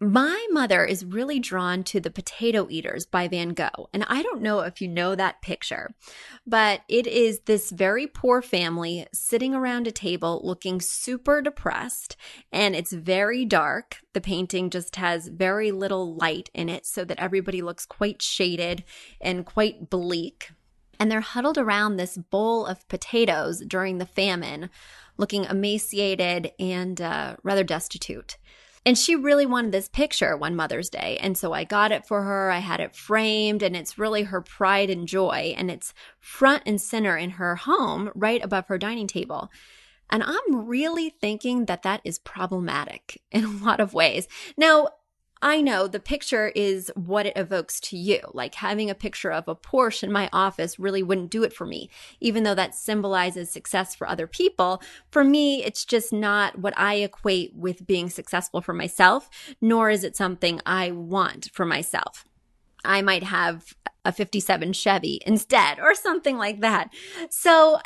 My 0.03 0.47
mother 0.49 0.83
is 0.83 1.05
really 1.05 1.39
drawn 1.39 1.83
to 1.83 1.99
The 1.99 2.09
Potato 2.09 2.65
Eaters 2.71 3.05
by 3.05 3.27
Van 3.27 3.49
Gogh. 3.49 3.87
And 3.93 4.03
I 4.09 4.23
don't 4.23 4.41
know 4.41 4.61
if 4.61 4.81
you 4.81 4.87
know 4.87 5.13
that 5.13 5.43
picture, 5.43 5.93
but 6.43 6.81
it 6.89 7.05
is 7.05 7.41
this 7.41 7.69
very 7.69 8.07
poor 8.07 8.41
family 8.41 9.05
sitting 9.13 9.53
around 9.53 9.85
a 9.85 9.91
table 9.91 10.41
looking 10.43 10.81
super 10.81 11.39
depressed. 11.39 12.15
And 12.51 12.75
it's 12.75 12.91
very 12.91 13.45
dark. 13.45 13.97
The 14.13 14.21
painting 14.21 14.71
just 14.71 14.95
has 14.95 15.27
very 15.27 15.71
little 15.71 16.15
light 16.15 16.49
in 16.51 16.67
it 16.67 16.87
so 16.87 17.05
that 17.05 17.19
everybody 17.19 17.61
looks 17.61 17.85
quite 17.85 18.23
shaded 18.23 18.83
and 19.21 19.45
quite 19.45 19.91
bleak. 19.91 20.49
And 21.01 21.11
they're 21.11 21.19
huddled 21.19 21.57
around 21.57 21.97
this 21.97 22.15
bowl 22.15 22.67
of 22.67 22.87
potatoes 22.87 23.63
during 23.67 23.97
the 23.97 24.05
famine, 24.05 24.69
looking 25.17 25.45
emaciated 25.45 26.51
and 26.59 27.01
uh, 27.01 27.37
rather 27.41 27.63
destitute. 27.63 28.37
And 28.85 28.95
she 28.95 29.15
really 29.15 29.47
wanted 29.47 29.71
this 29.71 29.89
picture 29.89 30.37
one 30.37 30.55
Mother's 30.55 30.91
Day. 30.91 31.17
And 31.19 31.35
so 31.35 31.53
I 31.53 31.63
got 31.63 31.91
it 31.91 32.05
for 32.05 32.21
her. 32.21 32.51
I 32.51 32.59
had 32.59 32.79
it 32.79 32.95
framed, 32.95 33.63
and 33.63 33.75
it's 33.75 33.97
really 33.97 34.21
her 34.21 34.41
pride 34.41 34.91
and 34.91 35.07
joy. 35.07 35.55
And 35.57 35.71
it's 35.71 35.91
front 36.19 36.61
and 36.67 36.79
center 36.79 37.17
in 37.17 37.31
her 37.31 37.55
home, 37.55 38.11
right 38.13 38.43
above 38.43 38.67
her 38.67 38.77
dining 38.77 39.07
table. 39.07 39.49
And 40.11 40.21
I'm 40.21 40.67
really 40.67 41.09
thinking 41.09 41.65
that 41.65 41.81
that 41.81 42.01
is 42.03 42.19
problematic 42.19 43.23
in 43.31 43.43
a 43.43 43.65
lot 43.65 43.79
of 43.79 43.95
ways. 43.95 44.27
Now, 44.55 44.89
I 45.41 45.61
know 45.61 45.87
the 45.87 45.99
picture 45.99 46.49
is 46.49 46.91
what 46.95 47.25
it 47.25 47.35
evokes 47.35 47.79
to 47.81 47.97
you. 47.97 48.19
Like 48.33 48.55
having 48.55 48.89
a 48.89 48.95
picture 48.95 49.31
of 49.31 49.47
a 49.47 49.55
Porsche 49.55 50.03
in 50.03 50.11
my 50.11 50.29
office 50.31 50.79
really 50.79 51.01
wouldn't 51.01 51.31
do 51.31 51.43
it 51.43 51.53
for 51.53 51.65
me. 51.65 51.89
Even 52.19 52.43
though 52.43 52.53
that 52.53 52.75
symbolizes 52.75 53.49
success 53.49 53.95
for 53.95 54.07
other 54.07 54.27
people, 54.27 54.81
for 55.09 55.23
me, 55.23 55.63
it's 55.63 55.83
just 55.83 56.13
not 56.13 56.59
what 56.59 56.77
I 56.77 56.95
equate 56.95 57.55
with 57.55 57.87
being 57.87 58.09
successful 58.09 58.61
for 58.61 58.73
myself, 58.73 59.29
nor 59.59 59.89
is 59.89 60.03
it 60.03 60.15
something 60.15 60.61
I 60.65 60.91
want 60.91 61.49
for 61.53 61.65
myself. 61.65 62.25
I 62.85 63.01
might 63.01 63.23
have 63.23 63.75
a 64.05 64.11
57 64.11 64.73
Chevy 64.73 65.21
instead 65.25 65.79
or 65.79 65.93
something 65.95 66.37
like 66.37 66.61
that. 66.61 66.89
So 67.29 67.79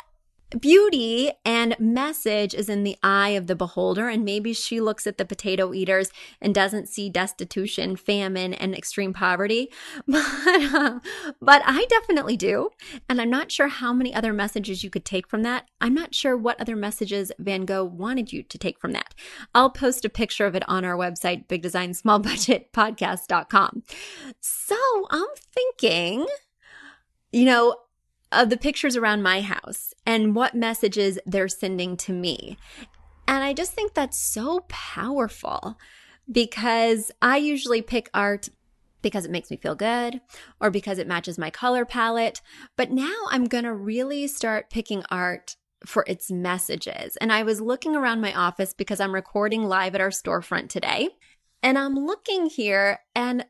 Beauty 0.50 1.32
and 1.44 1.74
message 1.80 2.54
is 2.54 2.68
in 2.68 2.84
the 2.84 2.96
eye 3.02 3.30
of 3.30 3.48
the 3.48 3.56
beholder, 3.56 4.08
and 4.08 4.24
maybe 4.24 4.52
she 4.52 4.80
looks 4.80 5.04
at 5.04 5.18
the 5.18 5.24
potato 5.24 5.74
eaters 5.74 6.12
and 6.40 6.54
doesn't 6.54 6.88
see 6.88 7.10
destitution, 7.10 7.96
famine, 7.96 8.54
and 8.54 8.72
extreme 8.74 9.12
poverty. 9.12 9.70
But, 10.06 10.74
uh, 10.74 11.00
but 11.40 11.62
I 11.66 11.86
definitely 11.90 12.36
do. 12.36 12.70
And 13.08 13.20
I'm 13.20 13.30
not 13.30 13.50
sure 13.50 13.66
how 13.68 13.92
many 13.92 14.14
other 14.14 14.32
messages 14.32 14.84
you 14.84 14.90
could 14.90 15.04
take 15.04 15.28
from 15.28 15.42
that. 15.42 15.68
I'm 15.80 15.94
not 15.94 16.14
sure 16.14 16.36
what 16.36 16.60
other 16.60 16.76
messages 16.76 17.32
Van 17.38 17.64
Gogh 17.64 17.84
wanted 17.84 18.32
you 18.32 18.44
to 18.44 18.58
take 18.58 18.78
from 18.78 18.92
that. 18.92 19.14
I'll 19.54 19.70
post 19.70 20.04
a 20.04 20.08
picture 20.08 20.46
of 20.46 20.54
it 20.54 20.62
on 20.68 20.84
our 20.84 20.96
website, 20.96 21.48
bigdesignsmallbudgetpodcast.com. 21.48 23.82
So 24.40 24.76
I'm 25.10 25.26
thinking, 25.52 26.26
you 27.32 27.44
know, 27.44 27.74
of 28.40 28.50
the 28.50 28.56
pictures 28.56 28.96
around 28.96 29.22
my 29.22 29.40
house 29.40 29.92
and 30.04 30.34
what 30.34 30.54
messages 30.54 31.18
they're 31.26 31.48
sending 31.48 31.96
to 31.98 32.12
me. 32.12 32.56
And 33.28 33.42
I 33.42 33.52
just 33.52 33.72
think 33.72 33.94
that's 33.94 34.18
so 34.18 34.64
powerful 34.68 35.78
because 36.30 37.10
I 37.20 37.36
usually 37.38 37.82
pick 37.82 38.10
art 38.14 38.48
because 39.02 39.24
it 39.24 39.30
makes 39.30 39.50
me 39.50 39.56
feel 39.56 39.74
good 39.74 40.20
or 40.60 40.70
because 40.70 40.98
it 40.98 41.06
matches 41.06 41.38
my 41.38 41.50
color 41.50 41.84
palette. 41.84 42.40
But 42.76 42.90
now 42.90 43.14
I'm 43.30 43.44
going 43.44 43.64
to 43.64 43.74
really 43.74 44.26
start 44.26 44.70
picking 44.70 45.04
art 45.10 45.56
for 45.84 46.04
its 46.08 46.30
messages. 46.30 47.16
And 47.18 47.32
I 47.32 47.42
was 47.42 47.60
looking 47.60 47.94
around 47.94 48.20
my 48.20 48.34
office 48.34 48.72
because 48.72 48.98
I'm 48.98 49.14
recording 49.14 49.64
live 49.64 49.94
at 49.94 50.00
our 50.00 50.10
storefront 50.10 50.68
today. 50.68 51.10
And 51.62 51.78
I'm 51.78 51.94
looking 51.94 52.46
here 52.46 53.00
and 53.14 53.44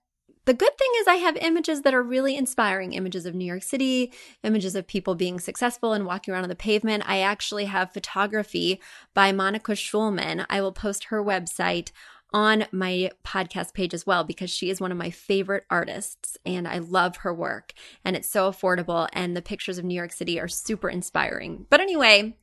the 0.47 0.55
good 0.55 0.79
thing 0.79 0.91
is, 0.99 1.09
I 1.09 1.17
have 1.17 1.37
images 1.37 1.83
that 1.83 1.93
are 1.93 2.03
really 2.03 2.37
inspiring 2.37 2.93
images 2.93 3.27
of 3.27 3.35
New 3.35 3.45
York 3.45 3.65
City, 3.65 4.13
images 4.45 4.77
of 4.77 4.87
people 4.87 5.17
being 5.17 5.41
successful 5.41 5.93
and 5.93 6.07
walking 6.07 6.33
around 6.33 6.45
on 6.45 6.49
the 6.49 6.55
pavement. 6.55 7.03
I 7.07 7.19
actually 7.19 7.65
have 7.65 7.93
photography 7.93 8.81
by 9.13 9.33
Monica 9.33 9.73
Schulman. 9.73 10.47
I 10.49 10.61
will 10.61 10.73
post 10.73 11.05
her 11.05 11.23
website 11.23 11.91
on 12.33 12.67
my 12.71 13.11
podcast 13.25 13.75
page 13.75 13.93
as 13.93 14.07
well 14.07 14.23
because 14.23 14.51
she 14.51 14.71
is 14.71 14.81
one 14.81 14.93
of 14.93 14.99
my 14.99 15.11
favorite 15.11 15.65
artists 15.69 16.37
and 16.47 16.67
I 16.69 16.79
love 16.79 17.19
her 17.19 17.33
work 17.33 17.73
and 18.05 18.17
it's 18.17 18.29
so 18.29 18.51
affordable 18.51 19.09
and 19.13 19.37
the 19.37 19.43
pictures 19.43 19.79
of 19.79 19.85
New 19.85 19.95
York 19.95 20.13
City 20.13 20.39
are 20.39 20.49
super 20.49 20.89
inspiring. 20.89 21.67
But 21.71 21.81
anyway, 21.81 22.37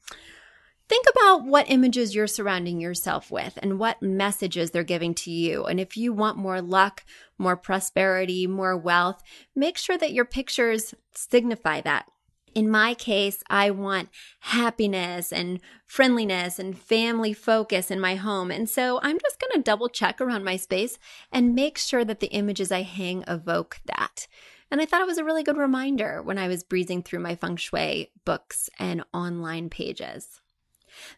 Think 0.89 1.05
about 1.09 1.45
what 1.45 1.69
images 1.69 2.13
you're 2.13 2.27
surrounding 2.27 2.81
yourself 2.81 3.31
with 3.31 3.57
and 3.61 3.79
what 3.79 4.01
messages 4.01 4.71
they're 4.71 4.83
giving 4.83 5.13
to 5.15 5.31
you. 5.31 5.65
And 5.65 5.79
if 5.79 5.95
you 5.95 6.11
want 6.11 6.37
more 6.37 6.61
luck, 6.61 7.05
more 7.37 7.55
prosperity, 7.55 8.47
more 8.47 8.77
wealth, 8.77 9.23
make 9.55 9.77
sure 9.77 9.97
that 9.97 10.13
your 10.13 10.25
pictures 10.25 10.93
signify 11.13 11.81
that. 11.81 12.07
In 12.53 12.69
my 12.69 12.93
case, 12.93 13.43
I 13.49 13.71
want 13.71 14.09
happiness 14.41 15.33
and 15.33 15.59
friendliness 15.87 16.59
and 16.59 16.77
family 16.77 17.33
focus 17.33 17.89
in 17.89 17.99
my 17.99 18.15
home. 18.15 18.51
And 18.51 18.69
so 18.69 18.99
I'm 19.01 19.17
just 19.19 19.39
going 19.39 19.53
to 19.53 19.63
double 19.63 19.89
check 19.89 20.21
around 20.21 20.43
my 20.43 20.57
space 20.57 20.99
and 21.31 21.55
make 21.55 21.79
sure 21.79 22.05
that 22.05 22.19
the 22.19 22.27
images 22.27 22.71
I 22.71 22.83
hang 22.83 23.23
evoke 23.27 23.79
that. 23.85 24.27
And 24.69 24.81
I 24.81 24.85
thought 24.85 25.01
it 25.01 25.07
was 25.07 25.17
a 25.17 25.23
really 25.23 25.43
good 25.43 25.57
reminder 25.57 26.21
when 26.21 26.37
I 26.37 26.47
was 26.47 26.63
breezing 26.63 27.01
through 27.03 27.19
my 27.19 27.35
feng 27.35 27.55
shui 27.55 28.11
books 28.25 28.69
and 28.77 29.03
online 29.13 29.69
pages. 29.69 30.41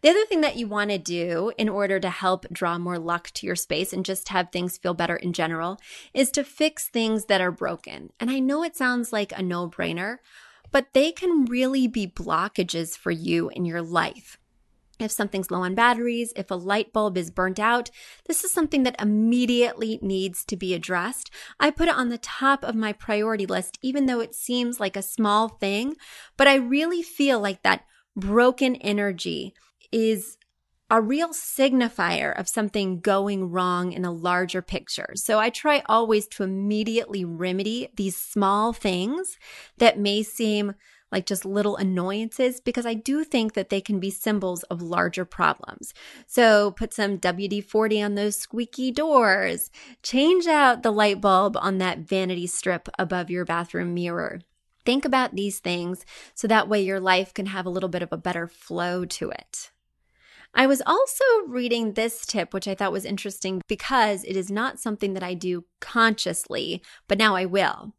The 0.01 0.09
other 0.09 0.25
thing 0.25 0.41
that 0.41 0.55
you 0.55 0.67
want 0.67 0.91
to 0.91 0.97
do 0.97 1.51
in 1.57 1.69
order 1.69 1.99
to 1.99 2.09
help 2.09 2.45
draw 2.51 2.77
more 2.77 2.99
luck 2.99 3.31
to 3.31 3.45
your 3.45 3.55
space 3.55 3.93
and 3.93 4.05
just 4.05 4.29
have 4.29 4.51
things 4.51 4.77
feel 4.77 4.93
better 4.93 5.15
in 5.15 5.33
general 5.33 5.79
is 6.13 6.31
to 6.31 6.43
fix 6.43 6.87
things 6.87 7.25
that 7.25 7.41
are 7.41 7.51
broken. 7.51 8.11
And 8.19 8.29
I 8.29 8.39
know 8.39 8.63
it 8.63 8.75
sounds 8.75 9.11
like 9.13 9.31
a 9.31 9.41
no 9.41 9.69
brainer, 9.69 10.17
but 10.71 10.93
they 10.93 11.11
can 11.11 11.45
really 11.45 11.87
be 11.87 12.07
blockages 12.07 12.97
for 12.97 13.11
you 13.11 13.49
in 13.49 13.65
your 13.65 13.81
life. 13.81 14.37
If 14.97 15.11
something's 15.11 15.51
low 15.51 15.61
on 15.61 15.75
batteries, 15.75 16.31
if 16.37 16.49
a 16.49 16.55
light 16.55 16.93
bulb 16.93 17.17
is 17.17 17.29
burnt 17.29 17.59
out, 17.59 17.91
this 18.27 18.45
is 18.45 18.53
something 18.53 18.83
that 18.83 19.01
immediately 19.01 19.99
needs 20.01 20.45
to 20.45 20.55
be 20.55 20.73
addressed. 20.73 21.29
I 21.59 21.69
put 21.69 21.89
it 21.89 21.95
on 21.95 22.09
the 22.09 22.17
top 22.17 22.63
of 22.63 22.75
my 22.75 22.93
priority 22.93 23.45
list, 23.45 23.77
even 23.81 24.05
though 24.05 24.21
it 24.21 24.33
seems 24.33 24.79
like 24.79 24.95
a 24.95 25.01
small 25.01 25.49
thing, 25.49 25.95
but 26.37 26.47
I 26.47 26.55
really 26.55 27.01
feel 27.01 27.41
like 27.41 27.63
that 27.63 27.85
broken 28.15 28.75
energy 28.77 29.53
is 29.95 30.37
a 30.91 31.01
real 31.01 31.29
signifier 31.29 32.37
of 32.37 32.49
something 32.49 32.99
going 32.99 33.49
wrong 33.49 33.93
in 33.93 34.03
a 34.03 34.11
larger 34.11 34.61
picture. 34.61 35.13
So 35.15 35.39
I 35.39 35.49
try 35.49 35.81
always 35.87 36.27
to 36.27 36.43
immediately 36.43 37.23
remedy 37.23 37.87
these 37.95 38.17
small 38.17 38.73
things 38.73 39.39
that 39.77 39.97
may 39.97 40.21
seem 40.21 40.75
like 41.11 41.25
just 41.25 41.45
little 41.45 41.77
annoyances 41.77 42.59
because 42.59 42.85
I 42.85 42.93
do 42.93 43.23
think 43.23 43.53
that 43.53 43.69
they 43.69 43.79
can 43.79 44.01
be 44.01 44.11
symbols 44.11 44.63
of 44.63 44.81
larger 44.81 45.23
problems. 45.23 45.93
So 46.27 46.71
put 46.71 46.93
some 46.93 47.19
WD 47.19 47.63
40 47.63 48.01
on 48.01 48.15
those 48.15 48.35
squeaky 48.35 48.91
doors, 48.91 49.71
change 50.03 50.45
out 50.45 50.83
the 50.83 50.91
light 50.91 51.21
bulb 51.21 51.55
on 51.55 51.77
that 51.77 51.99
vanity 51.99 52.47
strip 52.47 52.89
above 52.99 53.29
your 53.29 53.45
bathroom 53.45 53.93
mirror. 53.93 54.41
Think 54.83 55.05
about 55.05 55.35
these 55.35 55.59
things 55.59 56.05
so 56.33 56.47
that 56.47 56.67
way 56.67 56.81
your 56.81 56.99
life 56.99 57.33
can 57.33 57.45
have 57.47 57.65
a 57.65 57.71
little 57.71 57.89
bit 57.89 58.03
of 58.03 58.11
a 58.11 58.17
better 58.17 58.47
flow 58.47 59.05
to 59.05 59.29
it. 59.29 59.71
I 60.55 60.67
was 60.67 60.81
also 60.85 61.23
reading 61.47 61.93
this 61.93 62.25
tip, 62.25 62.53
which 62.53 62.67
I 62.67 62.75
thought 62.75 62.93
was 62.93 63.05
interesting 63.05 63.61
because 63.67 64.23
it 64.23 64.37
is 64.37 64.49
not 64.49 64.79
something 64.79 65.13
that 65.13 65.23
I 65.23 65.33
do 65.33 65.65
consciously, 65.81 66.81
but 67.07 67.17
now 67.17 67.35
I 67.35 67.45
will. 67.45 67.93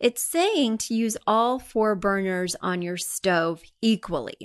It's 0.00 0.22
saying 0.22 0.78
to 0.78 0.94
use 0.94 1.16
all 1.26 1.58
four 1.58 1.94
burners 1.96 2.54
on 2.62 2.82
your 2.82 2.96
stove 2.96 3.62
equally 3.82 4.36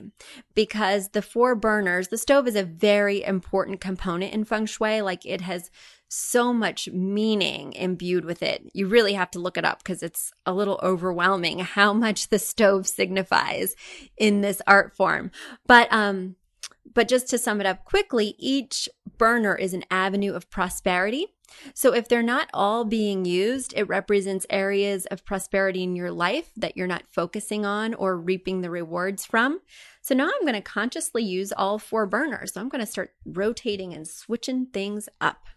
because 0.56 1.10
the 1.10 1.22
four 1.22 1.56
burners, 1.56 2.08
the 2.08 2.18
stove 2.18 2.48
is 2.48 2.56
a 2.56 2.64
very 2.64 3.24
important 3.24 3.80
component 3.80 4.34
in 4.34 4.46
feng 4.46 4.66
shui. 4.66 5.02
Like 5.02 5.26
it 5.26 5.42
has 5.42 5.70
so 6.10 6.54
much 6.54 6.90
meaning 6.90 7.74
imbued 7.74 8.26
with 8.26 8.44
it. 8.44 8.64
You 8.74 8.88
really 8.88 9.14
have 9.14 9.32
to 9.32 9.40
look 9.40 9.58
it 9.58 9.66
up 9.66 9.80
because 9.80 10.04
it's 10.04 10.32
a 10.46 10.54
little 10.54 10.80
overwhelming 10.84 11.60
how 11.60 11.94
much 11.94 12.30
the 12.30 12.40
stove 12.40 12.88
signifies 12.88 13.76
in 14.18 14.42
this 14.42 14.62
art 14.68 14.96
form. 14.96 15.32
But 15.66 15.88
um 15.92 16.36
but 16.94 17.08
just 17.08 17.28
to 17.30 17.38
sum 17.38 17.60
it 17.60 17.68
up 17.68 17.86
quickly, 17.86 18.36
each 18.38 18.90
burner 19.18 19.56
is 19.56 19.74
an 19.74 19.86
avenue 19.90 20.34
of 20.34 20.50
prosperity. 20.50 21.28
So 21.74 21.94
if 21.94 22.08
they're 22.08 22.24
not 22.24 22.50
all 22.54 22.84
being 22.84 23.26
used, 23.26 23.74
it 23.76 23.88
represents 23.88 24.46
areas 24.50 25.06
of 25.08 25.26
prosperity 25.26 25.84
in 25.84 25.96
your 25.96 26.12
life 26.12 26.52
that 26.58 26.76
you're 26.76 26.88
not 26.88 27.04
focusing 27.12 27.66
on 27.66 27.94
or 27.94 28.18
reaping 28.18 28.62
the 28.62 28.70
rewards 28.70 29.26
from. 29.26 29.62
So 30.02 30.16
now 30.16 30.26
I'm 30.26 30.42
going 30.42 30.54
to 30.54 30.62
consciously 30.62 31.24
use 31.24 31.52
all 31.52 31.80
four 31.80 32.06
burners. 32.06 32.54
So 32.54 32.62
I'm 32.62 32.70
going 32.70 32.84
to 32.84 32.92
start 32.92 33.14
rotating 33.26 33.94
and 33.94 34.08
switching 34.08 34.66
things 34.68 35.08
up. 35.22 35.48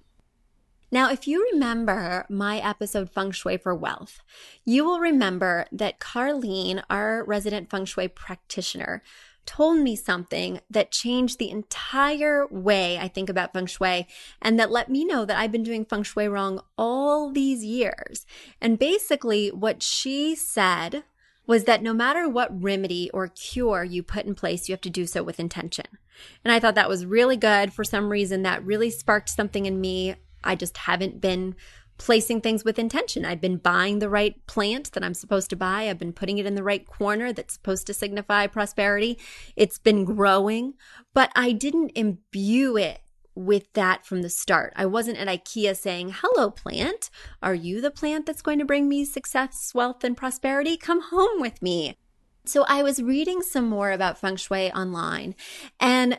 Now, 0.93 1.11
if 1.11 1.27
you 1.27 1.49
remember 1.53 2.27
my 2.29 2.59
episode 2.59 3.11
Feng 3.11 3.33
Shui 3.33 3.57
for 3.57 3.75
Wealth, 3.75 4.21
you 4.65 4.85
will 4.85 5.01
remember 5.01 5.67
that 5.73 5.99
Carlene, 5.99 6.83
our 6.89 7.25
resident 7.25 7.71
Feng 7.71 7.87
Shui 7.87 8.07
practitioner, 8.07 9.03
told 9.47 9.79
me 9.79 9.97
something 9.97 10.61
that 10.69 10.91
changed 10.91 11.39
the 11.39 11.51
entire 11.51 12.47
way 12.49 12.99
I 12.99 13.09
think 13.09 13.31
about 13.31 13.53
feng 13.53 13.67
shui 13.67 14.07
and 14.43 14.59
that 14.59 14.71
let 14.71 14.91
me 14.91 15.05
know 15.05 15.25
that 15.25 15.39
I've 15.39 15.53
been 15.53 15.63
doing 15.63 15.85
feng 15.85 16.03
shui 16.03 16.29
wrong 16.29 16.61
all 16.77 17.31
these 17.31 17.65
years. 17.65 18.27
And 18.61 18.79
basically, 18.79 19.49
what 19.49 19.83
she 19.83 20.35
said 20.35 21.05
was 21.47 21.65
that 21.65 21.83
no 21.83 21.95
matter 21.95 22.29
what 22.29 22.63
remedy 22.63 23.11
or 23.15 23.29
cure 23.29 23.85
you 23.85 24.03
put 24.03 24.27
in 24.27 24.35
place, 24.35 24.69
you 24.69 24.73
have 24.73 24.81
to 24.83 24.91
do 24.91 25.07
so 25.07 25.23
with 25.23 25.39
intention. 25.39 25.87
And 26.45 26.53
I 26.53 26.59
thought 26.59 26.75
that 26.75 26.89
was 26.89 27.07
really 27.07 27.37
good. 27.37 27.73
For 27.73 27.85
some 27.85 28.11
reason, 28.11 28.43
that 28.43 28.65
really 28.65 28.91
sparked 28.91 29.29
something 29.29 29.67
in 29.67 29.81
me. 29.81 30.17
I 30.43 30.57
just 30.57 30.77
haven't 30.77 31.21
been 31.21 31.55
placing 31.99 32.41
things 32.41 32.65
with 32.65 32.79
intention. 32.79 33.25
I've 33.25 33.41
been 33.41 33.57
buying 33.57 33.99
the 33.99 34.09
right 34.09 34.45
plant 34.47 34.93
that 34.93 35.05
I'm 35.05 35.15
supposed 35.15 35.51
to 35.51 35.57
buy. 35.57 35.89
I've 35.89 35.99
been 35.99 36.13
putting 36.13 36.39
it 36.39 36.47
in 36.47 36.55
the 36.55 36.63
right 36.63 36.87
corner 36.87 37.33
that's 37.33 37.55
supposed 37.55 37.87
to 37.87 37.95
signify 37.95 38.47
prosperity. 38.47 39.19
It's 39.57 39.79
been 39.79 40.05
growing, 40.05 40.75
but 41.15 41.31
I 41.35 41.53
didn't 41.53 41.93
imbue 41.95 42.77
it 42.77 43.01
with 43.35 43.73
that 43.75 44.05
from 44.07 44.23
the 44.23 44.31
start. 44.31 44.73
I 44.77 44.87
wasn't 44.87 45.19
at 45.19 45.29
IKEA 45.29 45.77
saying, 45.77 46.15
Hello, 46.17 46.51
plant. 46.51 47.11
Are 47.43 47.55
you 47.55 47.81
the 47.81 47.91
plant 47.91 48.27
that's 48.27 48.43
going 48.43 48.59
to 48.59 48.65
bring 48.65 48.89
me 48.89 49.05
success, 49.05 49.73
wealth, 49.75 50.03
and 50.05 50.17
prosperity? 50.17 50.77
Come 50.77 51.03
home 51.11 51.41
with 51.41 51.61
me. 51.63 51.97
So 52.47 52.65
I 52.69 52.83
was 52.83 53.03
reading 53.03 53.43
some 53.43 53.69
more 53.69 53.91
about 53.91 54.19
feng 54.19 54.37
shui 54.37 54.71
online 54.73 55.35
and 55.81 56.19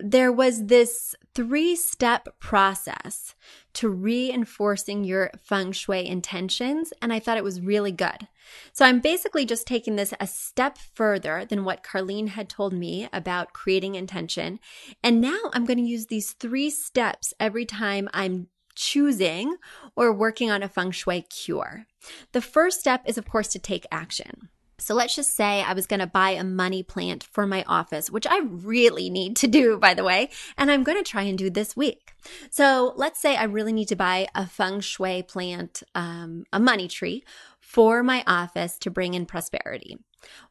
there 0.00 0.30
was 0.30 0.66
this 0.66 1.14
three 1.34 1.74
step 1.74 2.28
process 2.38 3.34
to 3.78 3.88
reinforcing 3.88 5.04
your 5.04 5.30
feng 5.40 5.70
shui 5.70 6.04
intentions, 6.04 6.92
and 7.00 7.12
I 7.12 7.20
thought 7.20 7.36
it 7.36 7.44
was 7.44 7.60
really 7.60 7.92
good. 7.92 8.26
So 8.72 8.84
I'm 8.84 8.98
basically 8.98 9.46
just 9.46 9.68
taking 9.68 9.94
this 9.94 10.12
a 10.18 10.26
step 10.26 10.78
further 10.94 11.44
than 11.44 11.64
what 11.64 11.84
Carlene 11.84 12.30
had 12.30 12.48
told 12.48 12.72
me 12.72 13.08
about 13.12 13.52
creating 13.52 13.94
intention. 13.94 14.58
And 15.04 15.20
now 15.20 15.38
I'm 15.52 15.64
going 15.64 15.78
to 15.78 15.84
use 15.84 16.06
these 16.06 16.32
three 16.32 16.70
steps 16.70 17.32
every 17.38 17.64
time 17.64 18.08
I'm 18.12 18.48
choosing 18.74 19.56
or 19.94 20.12
working 20.12 20.50
on 20.50 20.64
a 20.64 20.68
feng 20.68 20.90
shui 20.90 21.22
cure. 21.22 21.86
The 22.32 22.40
first 22.40 22.80
step 22.80 23.02
is, 23.06 23.16
of 23.16 23.28
course, 23.28 23.46
to 23.48 23.60
take 23.60 23.86
action. 23.92 24.48
So 24.80 24.94
let's 24.94 25.16
just 25.16 25.34
say 25.34 25.62
I 25.62 25.72
was 25.72 25.86
going 25.86 26.00
to 26.00 26.06
buy 26.06 26.30
a 26.30 26.44
money 26.44 26.82
plant 26.82 27.24
for 27.24 27.46
my 27.46 27.64
office, 27.66 28.10
which 28.10 28.26
I 28.26 28.38
really 28.38 29.10
need 29.10 29.36
to 29.36 29.46
do, 29.46 29.76
by 29.76 29.92
the 29.92 30.04
way, 30.04 30.30
and 30.56 30.70
I'm 30.70 30.84
going 30.84 30.98
to 30.98 31.10
try 31.10 31.22
and 31.22 31.36
do 31.36 31.50
this 31.50 31.76
week. 31.76 32.14
So 32.50 32.92
let's 32.96 33.20
say 33.20 33.36
I 33.36 33.44
really 33.44 33.72
need 33.72 33.88
to 33.88 33.96
buy 33.96 34.28
a 34.34 34.46
feng 34.46 34.80
shui 34.80 35.22
plant, 35.22 35.82
um, 35.94 36.44
a 36.52 36.60
money 36.60 36.88
tree 36.88 37.24
for 37.60 38.02
my 38.02 38.22
office 38.26 38.78
to 38.78 38.90
bring 38.90 39.14
in 39.14 39.26
prosperity. 39.26 39.98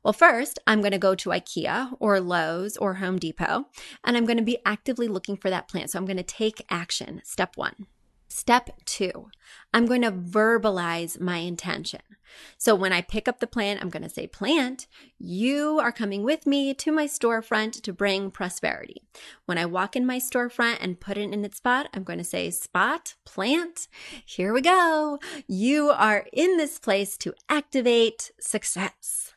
Well, 0.04 0.14
first, 0.14 0.60
I'm 0.68 0.82
going 0.82 0.92
to 0.92 0.98
go 0.98 1.16
to 1.16 1.30
IKEA 1.30 1.96
or 2.00 2.20
Lowe's 2.20 2.78
or 2.78 2.96
Home 2.96 3.18
Depot, 3.18 3.66
and 4.04 4.16
I'm 4.16 4.26
going 4.26 4.38
to 4.38 4.44
be 4.44 4.60
actively 4.66 5.08
looking 5.08 5.38
for 5.38 5.50
that 5.50 5.68
plant. 5.68 5.90
So 5.90 6.00
I'm 6.00 6.06
going 6.06 6.18
to 6.18 6.24
take 6.24 6.66
action. 6.70 7.22
Step 7.24 7.56
one. 7.56 7.88
Step 8.30 8.70
two, 8.86 9.30
I'm 9.74 9.86
going 9.86 10.02
to 10.02 10.12
verbalize 10.12 11.20
my 11.20 11.38
intention. 11.38 12.02
So 12.58 12.76
when 12.76 12.94
I 12.94 13.02
pick 13.02 13.28
up 13.28 13.40
the 13.40 13.48
plant, 13.48 13.82
I'm 13.82 13.90
going 13.90 14.04
to 14.04 14.10
say, 14.10 14.28
Plant, 14.28 14.88
you 15.18 15.80
are 15.80 15.92
coming 15.92 16.24
with 16.24 16.46
me 16.46 16.74
to 16.76 16.92
my 16.92 17.06
storefront 17.06 17.82
to 17.82 17.94
bring 17.94 18.32
prosperity. 18.32 19.04
When 19.46 19.58
I 19.58 19.66
walk 19.66 19.96
in 19.96 20.06
my 20.06 20.20
storefront 20.20 20.78
and 20.82 21.00
put 21.00 21.18
it 21.18 21.32
in 21.32 21.46
its 21.46 21.58
spot, 21.58 21.90
I'm 21.94 22.04
going 22.04 22.20
to 22.20 22.26
say, 22.26 22.50
Spot, 22.52 23.16
plant, 23.26 23.88
here 24.26 24.54
we 24.54 24.62
go. 24.62 25.20
You 25.48 25.90
are 25.90 26.26
in 26.34 26.58
this 26.58 26.80
place 26.80 27.18
to 27.20 27.34
activate 27.50 28.32
success. 28.40 29.34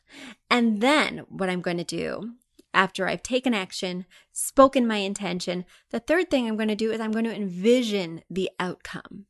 And 0.49 0.81
then 0.81 1.25
what 1.29 1.49
I'm 1.49 1.61
going 1.61 1.77
to 1.77 1.83
do 1.83 2.33
after 2.73 3.07
I've 3.07 3.23
taken 3.23 3.53
action, 3.53 4.05
spoken 4.31 4.87
my 4.87 4.97
intention, 4.97 5.65
the 5.89 5.99
third 5.99 6.29
thing 6.29 6.47
I'm 6.47 6.55
going 6.55 6.69
to 6.69 6.75
do 6.75 6.91
is 6.91 6.99
I'm 6.99 7.11
going 7.11 7.25
to 7.25 7.35
envision 7.35 8.21
the 8.29 8.49
outcome. 8.59 9.25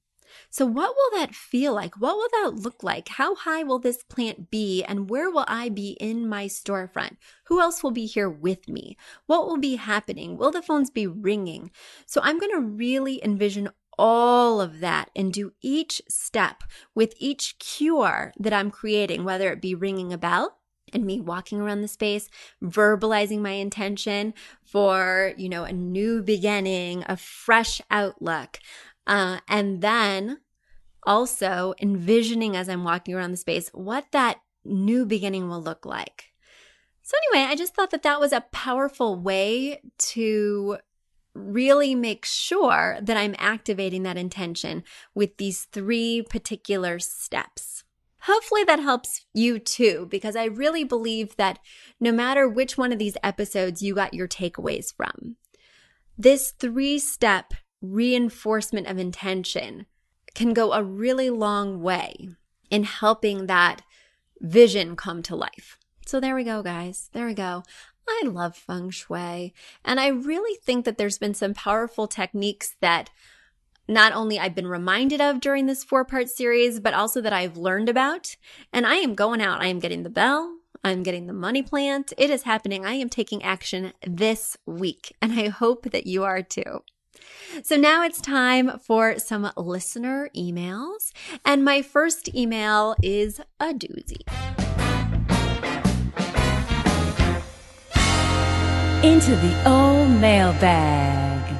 So, 0.49 0.65
what 0.65 0.95
will 0.95 1.19
that 1.19 1.35
feel 1.35 1.73
like? 1.73 1.99
What 1.99 2.15
will 2.15 2.29
that 2.41 2.61
look 2.61 2.83
like? 2.83 3.09
How 3.09 3.35
high 3.35 3.63
will 3.63 3.79
this 3.79 4.03
plant 4.03 4.51
be? 4.51 4.83
And 4.83 5.09
where 5.09 5.29
will 5.29 5.45
I 5.47 5.69
be 5.69 5.91
in 5.99 6.27
my 6.27 6.45
storefront? 6.45 7.17
Who 7.45 7.59
else 7.59 7.83
will 7.83 7.91
be 7.91 8.05
here 8.05 8.29
with 8.29 8.67
me? 8.67 8.97
What 9.25 9.47
will 9.47 9.57
be 9.57 9.75
happening? 9.75 10.37
Will 10.37 10.51
the 10.51 10.61
phones 10.61 10.89
be 10.89 11.07
ringing? 11.07 11.71
So, 12.05 12.21
I'm 12.23 12.39
going 12.39 12.53
to 12.53 12.61
really 12.61 13.23
envision 13.23 13.69
all 13.97 14.61
of 14.61 14.79
that 14.79 15.09
and 15.15 15.33
do 15.33 15.53
each 15.61 16.01
step 16.07 16.63
with 16.95 17.13
each 17.19 17.59
cure 17.59 18.33
that 18.39 18.53
I'm 18.53 18.71
creating, 18.71 19.23
whether 19.23 19.51
it 19.51 19.61
be 19.61 19.75
ringing 19.75 20.11
a 20.11 20.17
bell 20.17 20.57
and 20.93 21.05
me 21.05 21.19
walking 21.19 21.59
around 21.59 21.81
the 21.81 21.87
space, 21.87 22.29
verbalizing 22.63 23.39
my 23.39 23.51
intention 23.51 24.33
for, 24.63 25.33
you 25.37 25.49
know, 25.49 25.63
a 25.63 25.71
new 25.71 26.21
beginning, 26.21 27.03
a 27.07 27.17
fresh 27.17 27.81
outlook. 27.89 28.59
Uh, 29.07 29.39
and 29.47 29.81
then 29.81 30.39
also 31.03 31.73
envisioning 31.81 32.55
as 32.55 32.69
I'm 32.69 32.83
walking 32.83 33.15
around 33.15 33.31
the 33.31 33.37
space 33.37 33.69
what 33.73 34.05
that 34.11 34.39
new 34.63 35.05
beginning 35.05 35.49
will 35.49 35.61
look 35.61 35.85
like. 35.85 36.25
So, 37.01 37.17
anyway, 37.33 37.51
I 37.51 37.55
just 37.55 37.73
thought 37.73 37.91
that 37.91 38.03
that 38.03 38.19
was 38.19 38.31
a 38.31 38.45
powerful 38.51 39.19
way 39.19 39.81
to 39.97 40.77
really 41.33 41.95
make 41.95 42.25
sure 42.25 42.99
that 43.01 43.17
I'm 43.17 43.35
activating 43.37 44.03
that 44.03 44.17
intention 44.17 44.83
with 45.15 45.37
these 45.37 45.63
three 45.65 46.21
particular 46.21 46.99
steps. 46.99 47.83
Hopefully 48.25 48.63
that 48.65 48.79
helps 48.79 49.25
you 49.33 49.57
too, 49.57 50.07
because 50.11 50.35
I 50.35 50.45
really 50.45 50.83
believe 50.83 51.35
that 51.37 51.59
no 51.99 52.11
matter 52.11 52.47
which 52.47 52.77
one 52.77 52.91
of 52.91 52.99
these 52.99 53.17
episodes 53.23 53.81
you 53.81 53.95
got 53.95 54.13
your 54.13 54.27
takeaways 54.27 54.93
from, 54.93 55.37
this 56.17 56.51
three 56.51 56.99
step 56.99 57.53
reinforcement 57.81 58.87
of 58.87 58.97
intention 58.97 59.85
can 60.33 60.53
go 60.53 60.73
a 60.73 60.83
really 60.83 61.29
long 61.29 61.81
way 61.81 62.29
in 62.69 62.83
helping 62.83 63.47
that 63.47 63.81
vision 64.39 64.95
come 64.95 65.21
to 65.23 65.35
life. 65.35 65.77
So 66.05 66.19
there 66.19 66.35
we 66.35 66.43
go, 66.43 66.63
guys. 66.63 67.09
There 67.13 67.25
we 67.25 67.33
go. 67.33 67.63
I 68.07 68.23
love 68.25 68.55
feng 68.55 68.89
shui. 68.89 69.53
And 69.85 69.99
I 69.99 70.07
really 70.07 70.57
think 70.63 70.85
that 70.85 70.97
there's 70.97 71.17
been 71.17 71.33
some 71.33 71.53
powerful 71.53 72.07
techniques 72.07 72.75
that 72.81 73.09
not 73.87 74.13
only 74.13 74.39
I've 74.39 74.55
been 74.55 74.67
reminded 74.67 75.21
of 75.21 75.39
during 75.39 75.65
this 75.65 75.83
four 75.83 76.05
part 76.05 76.29
series, 76.29 76.79
but 76.79 76.93
also 76.93 77.21
that 77.21 77.33
I've 77.33 77.57
learned 77.57 77.89
about. 77.89 78.35
And 78.73 78.85
I 78.85 78.95
am 78.95 79.15
going 79.15 79.41
out. 79.41 79.61
I 79.61 79.67
am 79.67 79.79
getting 79.79 80.03
the 80.03 80.09
bell. 80.09 80.57
I'm 80.83 81.03
getting 81.03 81.27
the 81.27 81.33
money 81.33 81.61
plant. 81.61 82.13
It 82.17 82.29
is 82.29 82.43
happening. 82.43 82.85
I 82.85 82.93
am 82.93 83.09
taking 83.09 83.43
action 83.43 83.93
this 84.05 84.57
week. 84.65 85.15
And 85.21 85.33
I 85.33 85.49
hope 85.49 85.91
that 85.91 86.07
you 86.07 86.23
are 86.23 86.41
too. 86.41 86.81
So 87.63 87.75
now 87.75 88.03
it's 88.03 88.21
time 88.21 88.79
for 88.79 89.19
some 89.19 89.51
listener 89.57 90.29
emails. 90.35 91.11
And 91.45 91.63
my 91.63 91.81
first 91.81 92.33
email 92.33 92.95
is 93.01 93.39
a 93.59 93.73
doozy. 93.73 94.21
Into 99.03 99.35
the 99.35 99.69
old 99.69 100.11
mailbag. 100.21 101.57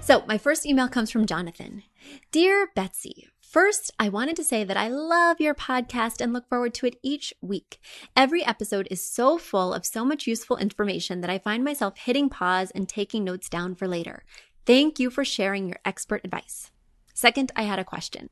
So, 0.00 0.22
my 0.26 0.36
first 0.36 0.66
email 0.66 0.88
comes 0.88 1.10
from 1.10 1.24
Jonathan. 1.24 1.82
Dear 2.30 2.68
Betsy, 2.74 3.28
First, 3.54 3.92
I 4.00 4.08
wanted 4.08 4.34
to 4.34 4.42
say 4.42 4.64
that 4.64 4.76
I 4.76 4.88
love 4.88 5.40
your 5.40 5.54
podcast 5.54 6.20
and 6.20 6.32
look 6.32 6.48
forward 6.48 6.74
to 6.74 6.86
it 6.86 6.98
each 7.04 7.32
week. 7.40 7.78
Every 8.16 8.44
episode 8.44 8.88
is 8.90 9.06
so 9.06 9.38
full 9.38 9.72
of 9.72 9.86
so 9.86 10.04
much 10.04 10.26
useful 10.26 10.56
information 10.56 11.20
that 11.20 11.30
I 11.30 11.38
find 11.38 11.62
myself 11.62 11.96
hitting 11.96 12.28
pause 12.28 12.72
and 12.72 12.88
taking 12.88 13.22
notes 13.22 13.48
down 13.48 13.76
for 13.76 13.86
later. 13.86 14.24
Thank 14.66 14.98
you 14.98 15.10
for 15.10 15.24
sharing 15.24 15.68
your 15.68 15.78
expert 15.84 16.22
advice. 16.24 16.70
Second, 17.12 17.52
I 17.54 17.62
had 17.62 17.78
a 17.78 17.84
question. 17.84 18.30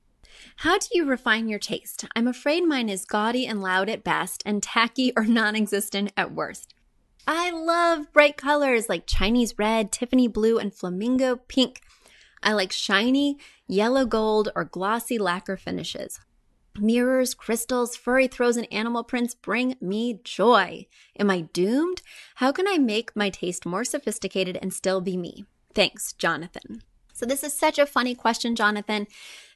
How 0.56 0.78
do 0.78 0.86
you 0.92 1.04
refine 1.04 1.48
your 1.48 1.58
taste? 1.58 2.06
I'm 2.16 2.26
afraid 2.26 2.62
mine 2.62 2.88
is 2.88 3.04
gaudy 3.04 3.46
and 3.46 3.60
loud 3.60 3.88
at 3.88 4.02
best 4.02 4.42
and 4.46 4.62
tacky 4.62 5.12
or 5.16 5.24
non 5.24 5.54
existent 5.54 6.12
at 6.16 6.32
worst. 6.32 6.74
I 7.26 7.50
love 7.50 8.12
bright 8.12 8.36
colors 8.36 8.88
like 8.88 9.06
Chinese 9.06 9.58
red, 9.58 9.92
Tiffany 9.92 10.26
blue, 10.26 10.58
and 10.58 10.74
flamingo 10.74 11.36
pink. 11.36 11.82
I 12.42 12.52
like 12.54 12.72
shiny, 12.72 13.38
yellow 13.68 14.04
gold, 14.04 14.48
or 14.56 14.64
glossy 14.64 15.18
lacquer 15.18 15.56
finishes. 15.56 16.18
Mirrors, 16.78 17.34
crystals, 17.34 17.94
furry 17.94 18.26
throws, 18.26 18.56
and 18.56 18.66
animal 18.72 19.04
prints 19.04 19.34
bring 19.34 19.76
me 19.80 20.20
joy. 20.24 20.86
Am 21.18 21.30
I 21.30 21.42
doomed? 21.42 22.00
How 22.36 22.50
can 22.50 22.66
I 22.66 22.78
make 22.78 23.14
my 23.14 23.28
taste 23.28 23.66
more 23.66 23.84
sophisticated 23.84 24.58
and 24.60 24.72
still 24.72 25.00
be 25.02 25.16
me? 25.16 25.44
Thanks, 25.74 26.12
Jonathan. 26.12 26.82
So, 27.12 27.26
this 27.26 27.42
is 27.44 27.52
such 27.52 27.78
a 27.78 27.87
funny 27.87 28.14
question, 28.14 28.56
Jonathan, 28.56 29.06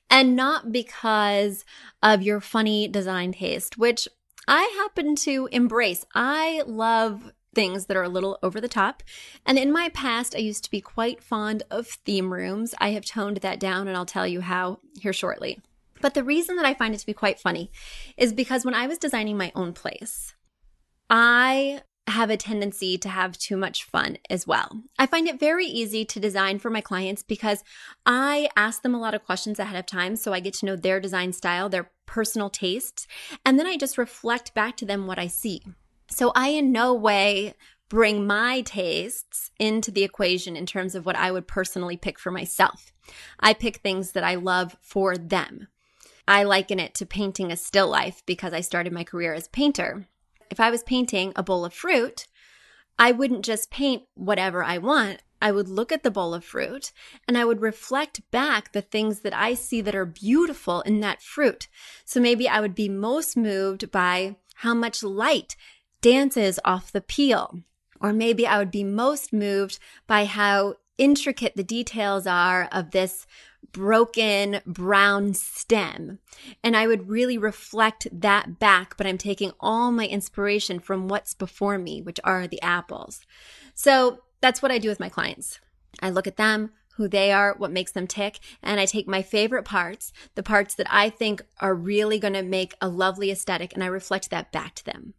and 0.08 0.36
not 0.36 0.72
because 0.72 1.64
of 2.02 2.22
your 2.22 2.40
funny 2.40 2.86
design 2.88 3.32
taste, 3.32 3.76
which 3.76 4.06
I 4.46 4.62
happen 4.78 5.16
to 5.16 5.48
embrace. 5.50 6.04
I 6.14 6.62
love 6.66 7.32
things 7.54 7.86
that 7.86 7.96
are 7.96 8.02
a 8.02 8.08
little 8.08 8.38
over 8.42 8.60
the 8.60 8.68
top. 8.68 9.02
And 9.44 9.58
in 9.58 9.72
my 9.72 9.88
past, 9.88 10.36
I 10.36 10.40
used 10.40 10.62
to 10.64 10.70
be 10.70 10.80
quite 10.80 11.22
fond 11.22 11.62
of 11.70 11.86
theme 11.88 12.32
rooms. 12.32 12.74
I 12.78 12.90
have 12.90 13.04
toned 13.04 13.38
that 13.38 13.58
down, 13.58 13.88
and 13.88 13.96
I'll 13.96 14.06
tell 14.06 14.26
you 14.26 14.42
how 14.42 14.78
here 15.00 15.14
shortly. 15.14 15.60
But 16.00 16.14
the 16.14 16.22
reason 16.22 16.56
that 16.56 16.66
I 16.66 16.74
find 16.74 16.94
it 16.94 16.98
to 16.98 17.06
be 17.06 17.14
quite 17.14 17.40
funny 17.40 17.72
is 18.16 18.32
because 18.32 18.64
when 18.64 18.74
I 18.74 18.86
was 18.86 18.98
designing 18.98 19.38
my 19.38 19.50
own 19.54 19.72
place, 19.72 20.34
I 21.08 21.80
have 22.06 22.30
a 22.30 22.36
tendency 22.36 22.96
to 22.98 23.08
have 23.08 23.36
too 23.36 23.56
much 23.56 23.84
fun 23.84 24.18
as 24.30 24.46
well. 24.46 24.82
I 24.98 25.06
find 25.06 25.26
it 25.26 25.40
very 25.40 25.66
easy 25.66 26.04
to 26.04 26.20
design 26.20 26.58
for 26.58 26.70
my 26.70 26.80
clients 26.80 27.22
because 27.22 27.64
I 28.04 28.48
ask 28.56 28.82
them 28.82 28.94
a 28.94 29.00
lot 29.00 29.14
of 29.14 29.24
questions 29.24 29.58
ahead 29.58 29.78
of 29.78 29.86
time 29.86 30.16
so 30.16 30.32
I 30.32 30.40
get 30.40 30.54
to 30.54 30.66
know 30.66 30.76
their 30.76 31.00
design 31.00 31.32
style, 31.32 31.68
their 31.68 31.90
personal 32.06 32.48
tastes, 32.48 33.06
and 33.44 33.58
then 33.58 33.66
I 33.66 33.76
just 33.76 33.98
reflect 33.98 34.54
back 34.54 34.76
to 34.76 34.84
them 34.84 35.06
what 35.06 35.18
I 35.18 35.26
see. 35.26 35.62
So 36.08 36.32
I 36.36 36.48
in 36.48 36.70
no 36.70 36.94
way 36.94 37.54
bring 37.88 38.26
my 38.26 38.62
tastes 38.62 39.50
into 39.58 39.90
the 39.90 40.04
equation 40.04 40.56
in 40.56 40.66
terms 40.66 40.94
of 40.94 41.06
what 41.06 41.16
I 41.16 41.30
would 41.30 41.46
personally 41.46 41.96
pick 41.96 42.18
for 42.18 42.30
myself. 42.30 42.92
I 43.38 43.54
pick 43.54 43.78
things 43.78 44.12
that 44.12 44.24
I 44.24 44.36
love 44.36 44.76
for 44.80 45.16
them. 45.16 45.68
I 46.28 46.42
liken 46.42 46.80
it 46.80 46.94
to 46.96 47.06
painting 47.06 47.52
a 47.52 47.56
still 47.56 47.88
life 47.88 48.22
because 48.26 48.52
I 48.52 48.60
started 48.60 48.92
my 48.92 49.04
career 49.04 49.34
as 49.34 49.46
a 49.46 49.50
painter. 49.50 50.08
If 50.50 50.60
I 50.60 50.70
was 50.70 50.82
painting 50.82 51.32
a 51.36 51.42
bowl 51.42 51.64
of 51.64 51.74
fruit, 51.74 52.26
I 52.98 53.12
wouldn't 53.12 53.44
just 53.44 53.70
paint 53.70 54.04
whatever 54.14 54.62
I 54.64 54.78
want. 54.78 55.22
I 55.40 55.52
would 55.52 55.68
look 55.68 55.92
at 55.92 56.02
the 56.02 56.10
bowl 56.10 56.32
of 56.32 56.44
fruit 56.44 56.92
and 57.28 57.36
I 57.36 57.44
would 57.44 57.60
reflect 57.60 58.22
back 58.30 58.72
the 58.72 58.80
things 58.80 59.20
that 59.20 59.34
I 59.34 59.54
see 59.54 59.82
that 59.82 59.94
are 59.94 60.06
beautiful 60.06 60.80
in 60.82 61.00
that 61.00 61.22
fruit. 61.22 61.68
So 62.04 62.20
maybe 62.20 62.48
I 62.48 62.60
would 62.60 62.74
be 62.74 62.88
most 62.88 63.36
moved 63.36 63.90
by 63.90 64.36
how 64.56 64.72
much 64.72 65.02
light 65.02 65.56
dances 66.00 66.58
off 66.64 66.90
the 66.90 67.02
peel. 67.02 67.60
Or 68.00 68.12
maybe 68.12 68.46
I 68.46 68.58
would 68.58 68.70
be 68.70 68.84
most 68.84 69.32
moved 69.32 69.78
by 70.06 70.24
how 70.24 70.76
intricate 70.98 71.54
the 71.56 71.64
details 71.64 72.26
are 72.26 72.68
of 72.72 72.92
this 72.92 73.26
broken 73.72 74.60
brown 74.66 75.34
stem. 75.34 76.18
And 76.62 76.76
I 76.76 76.86
would 76.86 77.08
really 77.08 77.38
reflect 77.38 78.06
that 78.12 78.58
back, 78.58 78.96
but 78.96 79.06
I'm 79.06 79.18
taking 79.18 79.52
all 79.60 79.92
my 79.92 80.06
inspiration 80.06 80.80
from 80.80 81.08
what's 81.08 81.34
before 81.34 81.78
me, 81.78 82.02
which 82.02 82.20
are 82.24 82.46
the 82.46 82.62
apples. 82.62 83.20
So 83.74 84.20
that's 84.40 84.62
what 84.62 84.72
I 84.72 84.78
do 84.78 84.88
with 84.88 85.00
my 85.00 85.08
clients. 85.08 85.60
I 86.00 86.10
look 86.10 86.26
at 86.26 86.36
them, 86.36 86.70
who 86.96 87.08
they 87.08 87.30
are, 87.30 87.54
what 87.58 87.70
makes 87.70 87.92
them 87.92 88.06
tick, 88.06 88.38
and 88.62 88.80
I 88.80 88.86
take 88.86 89.06
my 89.06 89.22
favorite 89.22 89.64
parts, 89.64 90.12
the 90.34 90.42
parts 90.42 90.74
that 90.74 90.86
I 90.90 91.10
think 91.10 91.42
are 91.60 91.74
really 91.74 92.18
going 92.18 92.34
to 92.34 92.42
make 92.42 92.74
a 92.80 92.88
lovely 92.88 93.30
aesthetic, 93.30 93.74
and 93.74 93.84
I 93.84 93.88
reflect 93.88 94.30
that 94.30 94.50
back 94.50 94.74
to 94.76 94.84
them. 94.84 95.14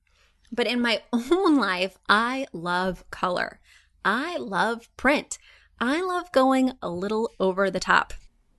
But 0.51 0.67
in 0.67 0.81
my 0.81 1.01
own 1.13 1.55
life, 1.55 1.97
I 2.09 2.47
love 2.51 3.09
color. 3.11 3.59
I 4.03 4.37
love 4.37 4.89
print. 4.97 5.37
I 5.79 6.01
love 6.01 6.31
going 6.31 6.73
a 6.81 6.89
little 6.89 7.31
over 7.39 7.69
the 7.69 7.79
top. 7.79 8.13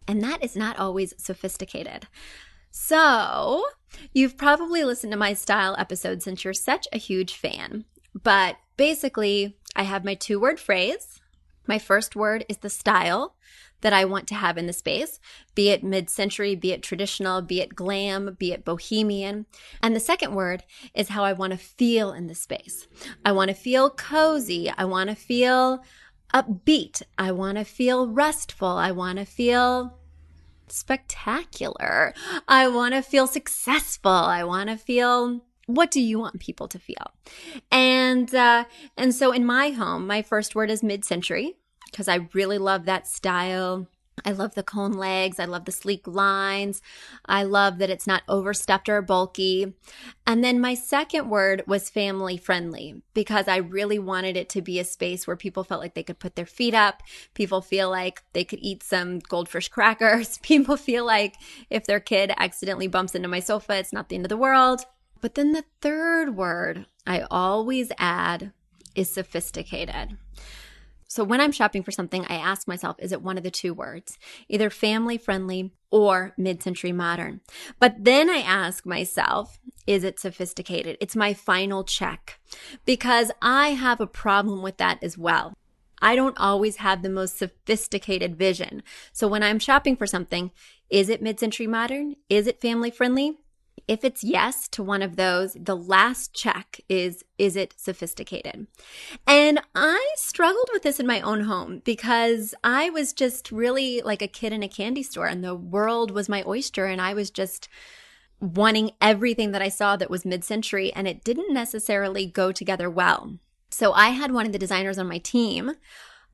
And 0.08 0.22
that 0.24 0.42
is 0.42 0.56
not 0.56 0.78
always 0.78 1.14
sophisticated. 1.18 2.08
So, 2.70 3.64
you've 4.12 4.36
probably 4.36 4.82
listened 4.84 5.12
to 5.12 5.18
my 5.18 5.34
style 5.34 5.76
episode 5.78 6.22
since 6.22 6.44
you're 6.44 6.54
such 6.54 6.88
a 6.92 6.98
huge 6.98 7.34
fan. 7.34 7.84
But 8.14 8.56
basically, 8.76 9.56
I 9.76 9.82
have 9.82 10.04
my 10.04 10.14
two 10.14 10.40
word 10.40 10.58
phrase. 10.58 11.20
My 11.66 11.78
first 11.78 12.16
word 12.16 12.46
is 12.48 12.58
the 12.58 12.70
style 12.70 13.36
that 13.80 13.92
I 13.92 14.04
want 14.04 14.26
to 14.28 14.34
have 14.34 14.58
in 14.58 14.66
the 14.66 14.72
space, 14.72 15.20
be 15.54 15.68
it 15.68 15.84
mid 15.84 16.10
century, 16.10 16.56
be 16.56 16.72
it 16.72 16.82
traditional, 16.82 17.42
be 17.42 17.60
it 17.60 17.76
glam, 17.76 18.36
be 18.38 18.52
it 18.52 18.64
bohemian. 18.64 19.46
And 19.82 19.94
the 19.94 20.00
second 20.00 20.34
word 20.34 20.64
is 20.94 21.10
how 21.10 21.22
I 21.24 21.32
want 21.32 21.52
to 21.52 21.58
feel 21.58 22.12
in 22.12 22.26
the 22.26 22.34
space. 22.34 22.88
I 23.24 23.32
want 23.32 23.50
to 23.50 23.54
feel 23.54 23.90
cozy. 23.90 24.72
I 24.76 24.84
want 24.84 25.10
to 25.10 25.16
feel 25.16 25.82
upbeat. 26.34 27.02
I 27.16 27.32
want 27.32 27.58
to 27.58 27.64
feel 27.64 28.08
restful. 28.08 28.68
I 28.68 28.90
want 28.90 29.18
to 29.18 29.24
feel 29.24 29.98
spectacular. 30.68 32.14
I 32.46 32.68
want 32.68 32.94
to 32.94 33.02
feel 33.02 33.26
successful. 33.26 34.10
I 34.10 34.44
want 34.44 34.68
to 34.68 34.76
feel 34.76 35.42
what 35.66 35.90
do 35.90 36.00
you 36.00 36.18
want 36.18 36.40
people 36.40 36.66
to 36.68 36.78
feel? 36.78 37.12
And 37.70 38.34
uh, 38.34 38.64
and 38.96 39.14
so 39.14 39.32
in 39.32 39.44
my 39.44 39.70
home, 39.70 40.06
my 40.06 40.22
first 40.22 40.54
word 40.54 40.70
is 40.70 40.82
mid-century 40.82 41.56
because 41.90 42.08
I 42.08 42.28
really 42.32 42.58
love 42.58 42.86
that 42.86 43.06
style. 43.06 43.86
I 44.24 44.32
love 44.32 44.54
the 44.54 44.62
cone 44.62 44.92
legs. 44.92 45.38
I 45.38 45.44
love 45.44 45.64
the 45.64 45.72
sleek 45.72 46.06
lines. 46.06 46.80
I 47.24 47.42
love 47.42 47.78
that 47.78 47.90
it's 47.90 48.06
not 48.06 48.22
overstuffed 48.28 48.88
or 48.88 49.02
bulky. 49.02 49.74
And 50.26 50.44
then 50.44 50.60
my 50.60 50.74
second 50.74 51.28
word 51.28 51.62
was 51.66 51.90
family 51.90 52.36
friendly 52.36 53.02
because 53.14 53.48
I 53.48 53.56
really 53.56 53.98
wanted 53.98 54.36
it 54.36 54.48
to 54.50 54.62
be 54.62 54.78
a 54.78 54.84
space 54.84 55.26
where 55.26 55.36
people 55.36 55.64
felt 55.64 55.80
like 55.80 55.94
they 55.94 56.02
could 56.02 56.18
put 56.18 56.36
their 56.36 56.46
feet 56.46 56.74
up. 56.74 57.02
People 57.34 57.60
feel 57.60 57.90
like 57.90 58.22
they 58.32 58.44
could 58.44 58.60
eat 58.60 58.82
some 58.82 59.18
goldfish 59.18 59.68
crackers. 59.68 60.38
People 60.42 60.76
feel 60.76 61.04
like 61.04 61.36
if 61.70 61.86
their 61.86 62.00
kid 62.00 62.32
accidentally 62.36 62.88
bumps 62.88 63.14
into 63.14 63.28
my 63.28 63.40
sofa, 63.40 63.76
it's 63.76 63.92
not 63.92 64.08
the 64.08 64.16
end 64.16 64.24
of 64.24 64.30
the 64.30 64.36
world. 64.36 64.84
But 65.20 65.34
then 65.34 65.52
the 65.52 65.64
third 65.80 66.36
word 66.36 66.86
I 67.06 67.24
always 67.30 67.90
add 67.98 68.52
is 68.94 69.10
sophisticated. 69.10 70.16
So 71.08 71.24
when 71.24 71.40
I'm 71.40 71.52
shopping 71.52 71.82
for 71.82 71.90
something, 71.90 72.26
I 72.26 72.34
ask 72.34 72.68
myself, 72.68 72.96
is 72.98 73.12
it 73.12 73.22
one 73.22 73.38
of 73.38 73.42
the 73.42 73.50
two 73.50 73.72
words, 73.72 74.18
either 74.46 74.68
family 74.68 75.16
friendly 75.16 75.72
or 75.90 76.34
mid 76.36 76.62
century 76.62 76.92
modern? 76.92 77.40
But 77.80 78.04
then 78.04 78.28
I 78.28 78.38
ask 78.38 78.84
myself, 78.84 79.58
is 79.86 80.04
it 80.04 80.20
sophisticated? 80.20 80.98
It's 81.00 81.16
my 81.16 81.32
final 81.32 81.82
check 81.82 82.38
because 82.84 83.32
I 83.40 83.70
have 83.70 84.02
a 84.02 84.06
problem 84.06 84.60
with 84.60 84.76
that 84.76 85.02
as 85.02 85.16
well. 85.16 85.54
I 86.00 86.14
don't 86.14 86.38
always 86.38 86.76
have 86.76 87.02
the 87.02 87.08
most 87.08 87.38
sophisticated 87.38 88.36
vision. 88.36 88.82
So 89.10 89.26
when 89.26 89.42
I'm 89.42 89.58
shopping 89.58 89.96
for 89.96 90.06
something, 90.06 90.50
is 90.90 91.08
it 91.08 91.22
mid 91.22 91.40
century 91.40 91.66
modern? 91.66 92.16
Is 92.28 92.46
it 92.46 92.60
family 92.60 92.90
friendly? 92.90 93.38
If 93.88 94.04
it's 94.04 94.22
yes 94.22 94.68
to 94.68 94.82
one 94.82 95.00
of 95.00 95.16
those, 95.16 95.56
the 95.58 95.74
last 95.76 96.34
check 96.34 96.80
is 96.88 97.24
is 97.38 97.56
it 97.56 97.74
sophisticated? 97.76 98.66
And 99.26 99.60
I 99.74 100.12
struggled 100.16 100.68
with 100.72 100.82
this 100.82 101.00
in 101.00 101.06
my 101.06 101.22
own 101.22 101.42
home 101.42 101.80
because 101.84 102.54
I 102.62 102.90
was 102.90 103.14
just 103.14 103.50
really 103.50 104.02
like 104.02 104.20
a 104.20 104.28
kid 104.28 104.52
in 104.52 104.62
a 104.62 104.68
candy 104.68 105.02
store 105.02 105.26
and 105.26 105.42
the 105.42 105.54
world 105.54 106.10
was 106.10 106.28
my 106.28 106.44
oyster 106.46 106.84
and 106.84 107.00
I 107.00 107.14
was 107.14 107.30
just 107.30 107.68
wanting 108.40 108.92
everything 109.00 109.52
that 109.52 109.62
I 109.62 109.68
saw 109.68 109.96
that 109.96 110.10
was 110.10 110.24
mid 110.24 110.44
century 110.44 110.92
and 110.92 111.08
it 111.08 111.24
didn't 111.24 111.52
necessarily 111.52 112.26
go 112.26 112.52
together 112.52 112.90
well. 112.90 113.38
So 113.70 113.92
I 113.94 114.10
had 114.10 114.32
one 114.32 114.46
of 114.46 114.52
the 114.52 114.58
designers 114.58 114.98
on 114.98 115.08
my 115.08 115.18
team 115.18 115.72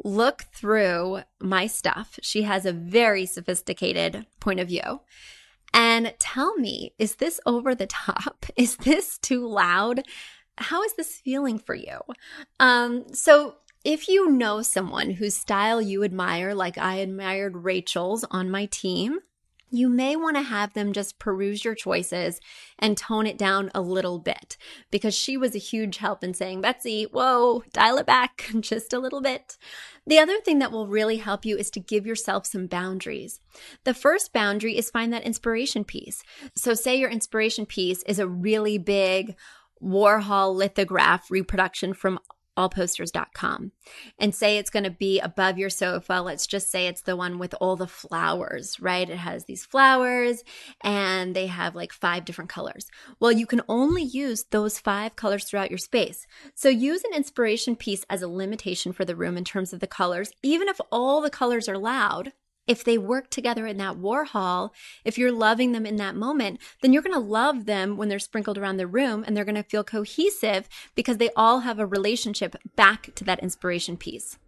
look 0.03 0.43
through 0.53 1.21
my 1.41 1.69
stuff. 1.69 2.19
She 2.21 2.43
has 2.43 2.67
a 2.67 2.73
very 2.73 3.27
sophisticated 3.27 4.27
point 4.41 4.59
of 4.59 4.69
view 4.69 5.01
and 5.75 6.15
tell 6.19 6.55
me 6.57 6.95
is 6.99 7.17
this 7.17 7.41
over 7.45 7.75
the 7.75 7.87
top? 7.87 8.47
Is 8.57 8.77
this 8.77 9.19
too 9.19 9.47
loud? 9.47 10.05
How 10.57 10.85
is 10.85 10.95
this 10.95 11.17
feeling 11.17 11.59
for 11.59 11.75
you? 11.75 11.99
Um, 12.61 13.13
so, 13.13 13.57
if 13.85 14.09
you 14.09 14.31
know 14.31 14.63
someone 14.63 15.11
whose 15.11 15.35
style 15.35 15.83
you 15.83 16.05
admire, 16.05 16.55
like 16.55 16.79
I 16.79 16.97
admired 16.97 17.57
Rachel's 17.57 18.25
on 18.31 18.51
my 18.51 18.67
team, 18.67 19.19
you 19.75 19.89
may 19.89 20.15
want 20.15 20.37
to 20.37 20.43
have 20.43 20.73
them 20.73 20.93
just 20.93 21.19
peruse 21.19 21.65
your 21.65 21.75
choices 21.75 22.41
and 22.79 22.97
tone 22.97 23.27
it 23.27 23.37
down 23.37 23.71
a 23.75 23.81
little 23.81 24.19
bit 24.19 24.57
because 24.91 25.15
she 25.15 25.37
was 25.37 25.55
a 25.55 25.59
huge 25.59 25.97
help 25.97 26.23
in 26.23 26.33
saying, 26.33 26.61
Betsy, 26.61 27.05
whoa, 27.05 27.65
dial 27.73 27.99
it 27.99 28.07
back 28.07 28.49
just 28.61 28.93
a 28.93 28.99
little 28.99 29.21
bit. 29.21 29.57
The 30.07 30.19
other 30.19 30.41
thing 30.41 30.59
that 30.61 30.71
will 30.71 30.87
really 30.87 31.17
help 31.17 31.45
you 31.45 31.57
is 31.57 31.71
to 31.73 31.81
give 31.81 32.07
yourself 32.07 32.47
some 32.47 32.67
boundaries. 32.67 33.41
The 33.85 33.95
first 33.95 34.33
boundary 34.33 34.77
is 34.77 34.91
find 34.91 35.13
that 35.13 35.25
inspiration 35.25 35.85
piece. 35.85 36.23
So, 36.57 36.75
say 36.75 36.97
your 36.97 37.11
inspiration 37.11 37.67
piece 37.67 38.03
is 38.05 38.19
a 38.19 38.29
really 38.29 38.79
big 38.79 39.35
Warhol 39.83 40.55
lithograph 40.55 41.31
reproduction 41.31 41.95
from 41.95 42.19
allposters.com 42.57 43.73
and 44.19 44.35
say 44.35 44.59
it's 44.59 44.71
going 44.71 44.85
to 44.85 44.91
be 44.91 45.21
above 45.21 45.59
your 45.59 45.71
sofa. 45.71 46.21
Let's 46.25 46.47
just 46.47 46.71
say 46.71 46.87
it's 46.87 47.03
the 47.03 47.17
one 47.17 47.39
with 47.39 47.55
all 47.61 47.77
the 47.77 47.87
flowers, 47.87 48.79
right? 48.81 49.09
It 49.09 49.17
has 49.17 49.45
these 49.45 49.65
flowers 49.65 50.45
and 50.81 51.35
they 51.35 51.47
have 51.47 51.75
like 51.75 51.93
five 51.93 52.25
different 52.25 52.51
colors. 52.51 52.87
Well, 53.21 53.33
you 53.33 53.47
can 53.47 53.63
only 53.69 54.03
use 54.03 54.45
those 54.51 54.79
five 54.79 55.17
colors 55.17 55.45
throughout 55.45 55.71
your 55.71 55.79
space. 55.79 56.27
So 56.55 56.69
use 56.69 57.03
an 57.05 57.15
inspiration 57.15 57.77
piece 57.77 58.05
as 58.09 58.23
a 58.23 58.29
limitation 58.29 58.93
for 58.93 59.05
the 59.05 59.17
room 59.17 59.37
in 59.37 59.45
terms 59.45 59.73
of 59.73 59.81
the 59.81 59.87
colors. 59.87 60.31
Even 60.43 60.69
if 60.69 60.81
all 60.91 61.21
the 61.21 61.31
colors 61.31 61.69
are 61.69 61.79
loud, 61.79 62.33
if 62.67 62.85
they 62.85 62.99
work 62.99 63.31
together 63.31 63.67
in 63.67 63.77
that 63.79 63.97
Warhol, 63.97 64.71
if 65.05 65.19
you're 65.19 65.33
loving 65.33 65.73
them 65.73 65.87
in 65.87 65.97
that 65.97 66.17
moment, 66.17 66.61
then 66.83 66.93
you're 66.93 67.03
going 67.03 67.15
to 67.15 67.21
love 67.21 67.67
them 67.67 67.97
when 67.97 68.09
they're 68.09 68.19
sprinkled 68.19 68.59
around 68.59 68.77
the 68.77 68.87
room 68.87 69.25
and 69.27 69.37
they're 69.37 69.45
going 69.45 69.55
to 69.55 69.63
feel 69.63 69.85
cohesive 69.85 70.69
because 70.95 71.19
they 71.19 71.31
all 71.37 71.61
have 71.61 71.79
a 71.79 71.87
relationship 71.87 72.57
back 72.77 73.15
to 73.15 73.25
that 73.25 73.41
inspiration 73.41 73.97
piece. 73.97 74.39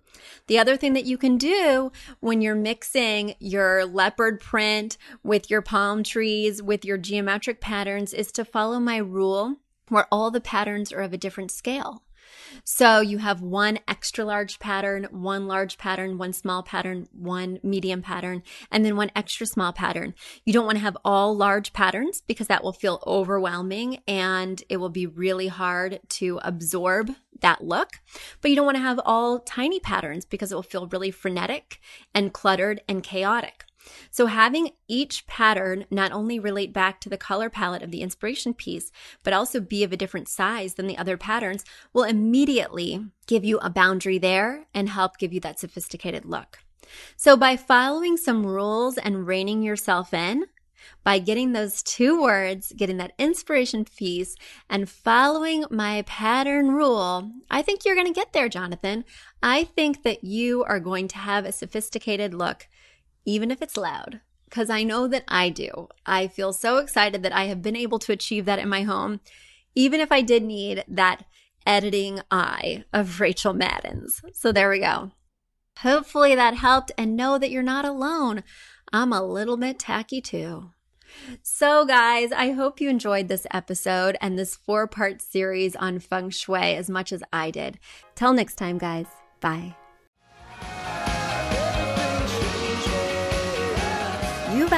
The 0.46 0.58
other 0.58 0.76
thing 0.76 0.94
that 0.94 1.04
you 1.04 1.18
can 1.18 1.36
do 1.38 1.92
when 2.20 2.40
you're 2.40 2.54
mixing 2.54 3.34
your 3.38 3.84
leopard 3.84 4.40
print 4.40 4.96
with 5.22 5.50
your 5.50 5.62
palm 5.62 6.02
trees, 6.02 6.62
with 6.62 6.84
your 6.84 6.98
geometric 6.98 7.60
patterns, 7.60 8.14
is 8.14 8.32
to 8.32 8.44
follow 8.44 8.80
my 8.80 8.96
rule 8.96 9.56
where 9.88 10.06
all 10.10 10.30
the 10.30 10.40
patterns 10.40 10.92
are 10.92 11.00
of 11.00 11.12
a 11.12 11.18
different 11.18 11.50
scale. 11.50 12.02
So 12.68 13.00
you 13.00 13.18
have 13.18 13.42
one 13.42 13.78
extra 13.86 14.24
large 14.24 14.58
pattern, 14.58 15.06
one 15.12 15.46
large 15.46 15.78
pattern, 15.78 16.18
one 16.18 16.32
small 16.32 16.64
pattern, 16.64 17.06
one 17.12 17.60
medium 17.62 18.02
pattern, 18.02 18.42
and 18.72 18.84
then 18.84 18.96
one 18.96 19.12
extra 19.14 19.46
small 19.46 19.72
pattern. 19.72 20.14
You 20.44 20.52
don't 20.52 20.66
want 20.66 20.76
to 20.78 20.82
have 20.82 20.96
all 21.04 21.36
large 21.36 21.72
patterns 21.72 22.22
because 22.26 22.48
that 22.48 22.64
will 22.64 22.72
feel 22.72 23.04
overwhelming 23.06 24.00
and 24.08 24.60
it 24.68 24.78
will 24.78 24.88
be 24.88 25.06
really 25.06 25.46
hard 25.46 26.00
to 26.08 26.40
absorb 26.42 27.12
that 27.40 27.62
look. 27.62 28.00
But 28.40 28.50
you 28.50 28.56
don't 28.56 28.66
want 28.66 28.78
to 28.78 28.82
have 28.82 28.98
all 29.04 29.38
tiny 29.38 29.78
patterns 29.78 30.24
because 30.24 30.50
it 30.50 30.56
will 30.56 30.64
feel 30.64 30.88
really 30.88 31.12
frenetic 31.12 31.78
and 32.16 32.32
cluttered 32.32 32.80
and 32.88 33.00
chaotic. 33.00 33.64
So 34.10 34.26
having 34.26 34.70
each 34.88 35.26
pattern 35.26 35.86
not 35.90 36.12
only 36.12 36.38
relate 36.38 36.72
back 36.72 37.00
to 37.00 37.08
the 37.08 37.18
color 37.18 37.50
palette 37.50 37.82
of 37.82 37.90
the 37.90 38.02
inspiration 38.02 38.54
piece, 38.54 38.90
but 39.22 39.32
also 39.32 39.60
be 39.60 39.84
of 39.84 39.92
a 39.92 39.96
different 39.96 40.28
size 40.28 40.74
than 40.74 40.86
the 40.86 40.98
other 40.98 41.16
patterns 41.16 41.64
will 41.92 42.04
immediately 42.04 43.04
give 43.26 43.44
you 43.44 43.58
a 43.58 43.70
boundary 43.70 44.18
there 44.18 44.66
and 44.74 44.88
help 44.88 45.18
give 45.18 45.32
you 45.32 45.40
that 45.40 45.58
sophisticated 45.58 46.24
look. 46.24 46.58
So 47.16 47.36
by 47.36 47.56
following 47.56 48.16
some 48.16 48.46
rules 48.46 48.96
and 48.98 49.26
reining 49.26 49.62
yourself 49.62 50.14
in, 50.14 50.46
by 51.02 51.18
getting 51.18 51.52
those 51.52 51.82
two 51.82 52.20
words, 52.20 52.72
getting 52.76 52.96
that 52.98 53.12
inspiration 53.18 53.84
piece, 53.84 54.36
and 54.68 54.88
following 54.88 55.64
my 55.70 56.02
pattern 56.02 56.68
rule, 56.70 57.30
I 57.50 57.62
think 57.62 57.84
you're 57.84 57.94
going 57.94 58.06
to 58.06 58.12
get 58.12 58.32
there, 58.32 58.48
Jonathan. 58.48 59.04
I 59.42 59.64
think 59.64 60.02
that 60.02 60.24
you 60.24 60.64
are 60.64 60.80
going 60.80 61.08
to 61.08 61.18
have 61.18 61.44
a 61.44 61.52
sophisticated 61.52 62.34
look 62.34 62.68
even 63.26 63.50
if 63.50 63.60
it's 63.60 63.76
loud, 63.76 64.20
because 64.48 64.70
I 64.70 64.84
know 64.84 65.06
that 65.08 65.24
I 65.28 65.50
do. 65.50 65.88
I 66.06 66.28
feel 66.28 66.54
so 66.54 66.78
excited 66.78 67.22
that 67.22 67.34
I 67.34 67.44
have 67.44 67.60
been 67.60 67.76
able 67.76 67.98
to 67.98 68.12
achieve 68.12 68.46
that 68.46 68.58
in 68.58 68.68
my 68.68 68.82
home, 68.82 69.20
even 69.74 70.00
if 70.00 70.10
I 70.10 70.22
did 70.22 70.42
need 70.42 70.84
that 70.88 71.24
editing 71.66 72.20
eye 72.30 72.84
of 72.92 73.20
Rachel 73.20 73.52
Madden's. 73.52 74.22
So 74.32 74.52
there 74.52 74.70
we 74.70 74.78
go. 74.78 75.10
Hopefully 75.80 76.34
that 76.34 76.54
helped, 76.54 76.92
and 76.96 77.16
know 77.16 77.36
that 77.36 77.50
you're 77.50 77.62
not 77.62 77.84
alone. 77.84 78.42
I'm 78.92 79.12
a 79.12 79.22
little 79.22 79.58
bit 79.58 79.78
tacky 79.78 80.22
too. 80.22 80.70
So, 81.42 81.84
guys, 81.84 82.32
I 82.32 82.52
hope 82.52 82.80
you 82.80 82.88
enjoyed 82.88 83.28
this 83.28 83.46
episode 83.52 84.16
and 84.20 84.38
this 84.38 84.56
four 84.56 84.86
part 84.86 85.20
series 85.22 85.76
on 85.76 85.98
feng 85.98 86.30
shui 86.30 86.74
as 86.74 86.88
much 86.88 87.12
as 87.12 87.22
I 87.32 87.50
did. 87.50 87.78
Till 88.14 88.32
next 88.32 88.56
time, 88.56 88.78
guys. 88.78 89.06
Bye. 89.40 89.76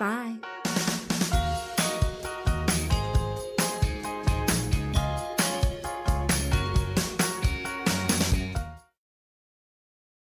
Bye. 0.00 0.79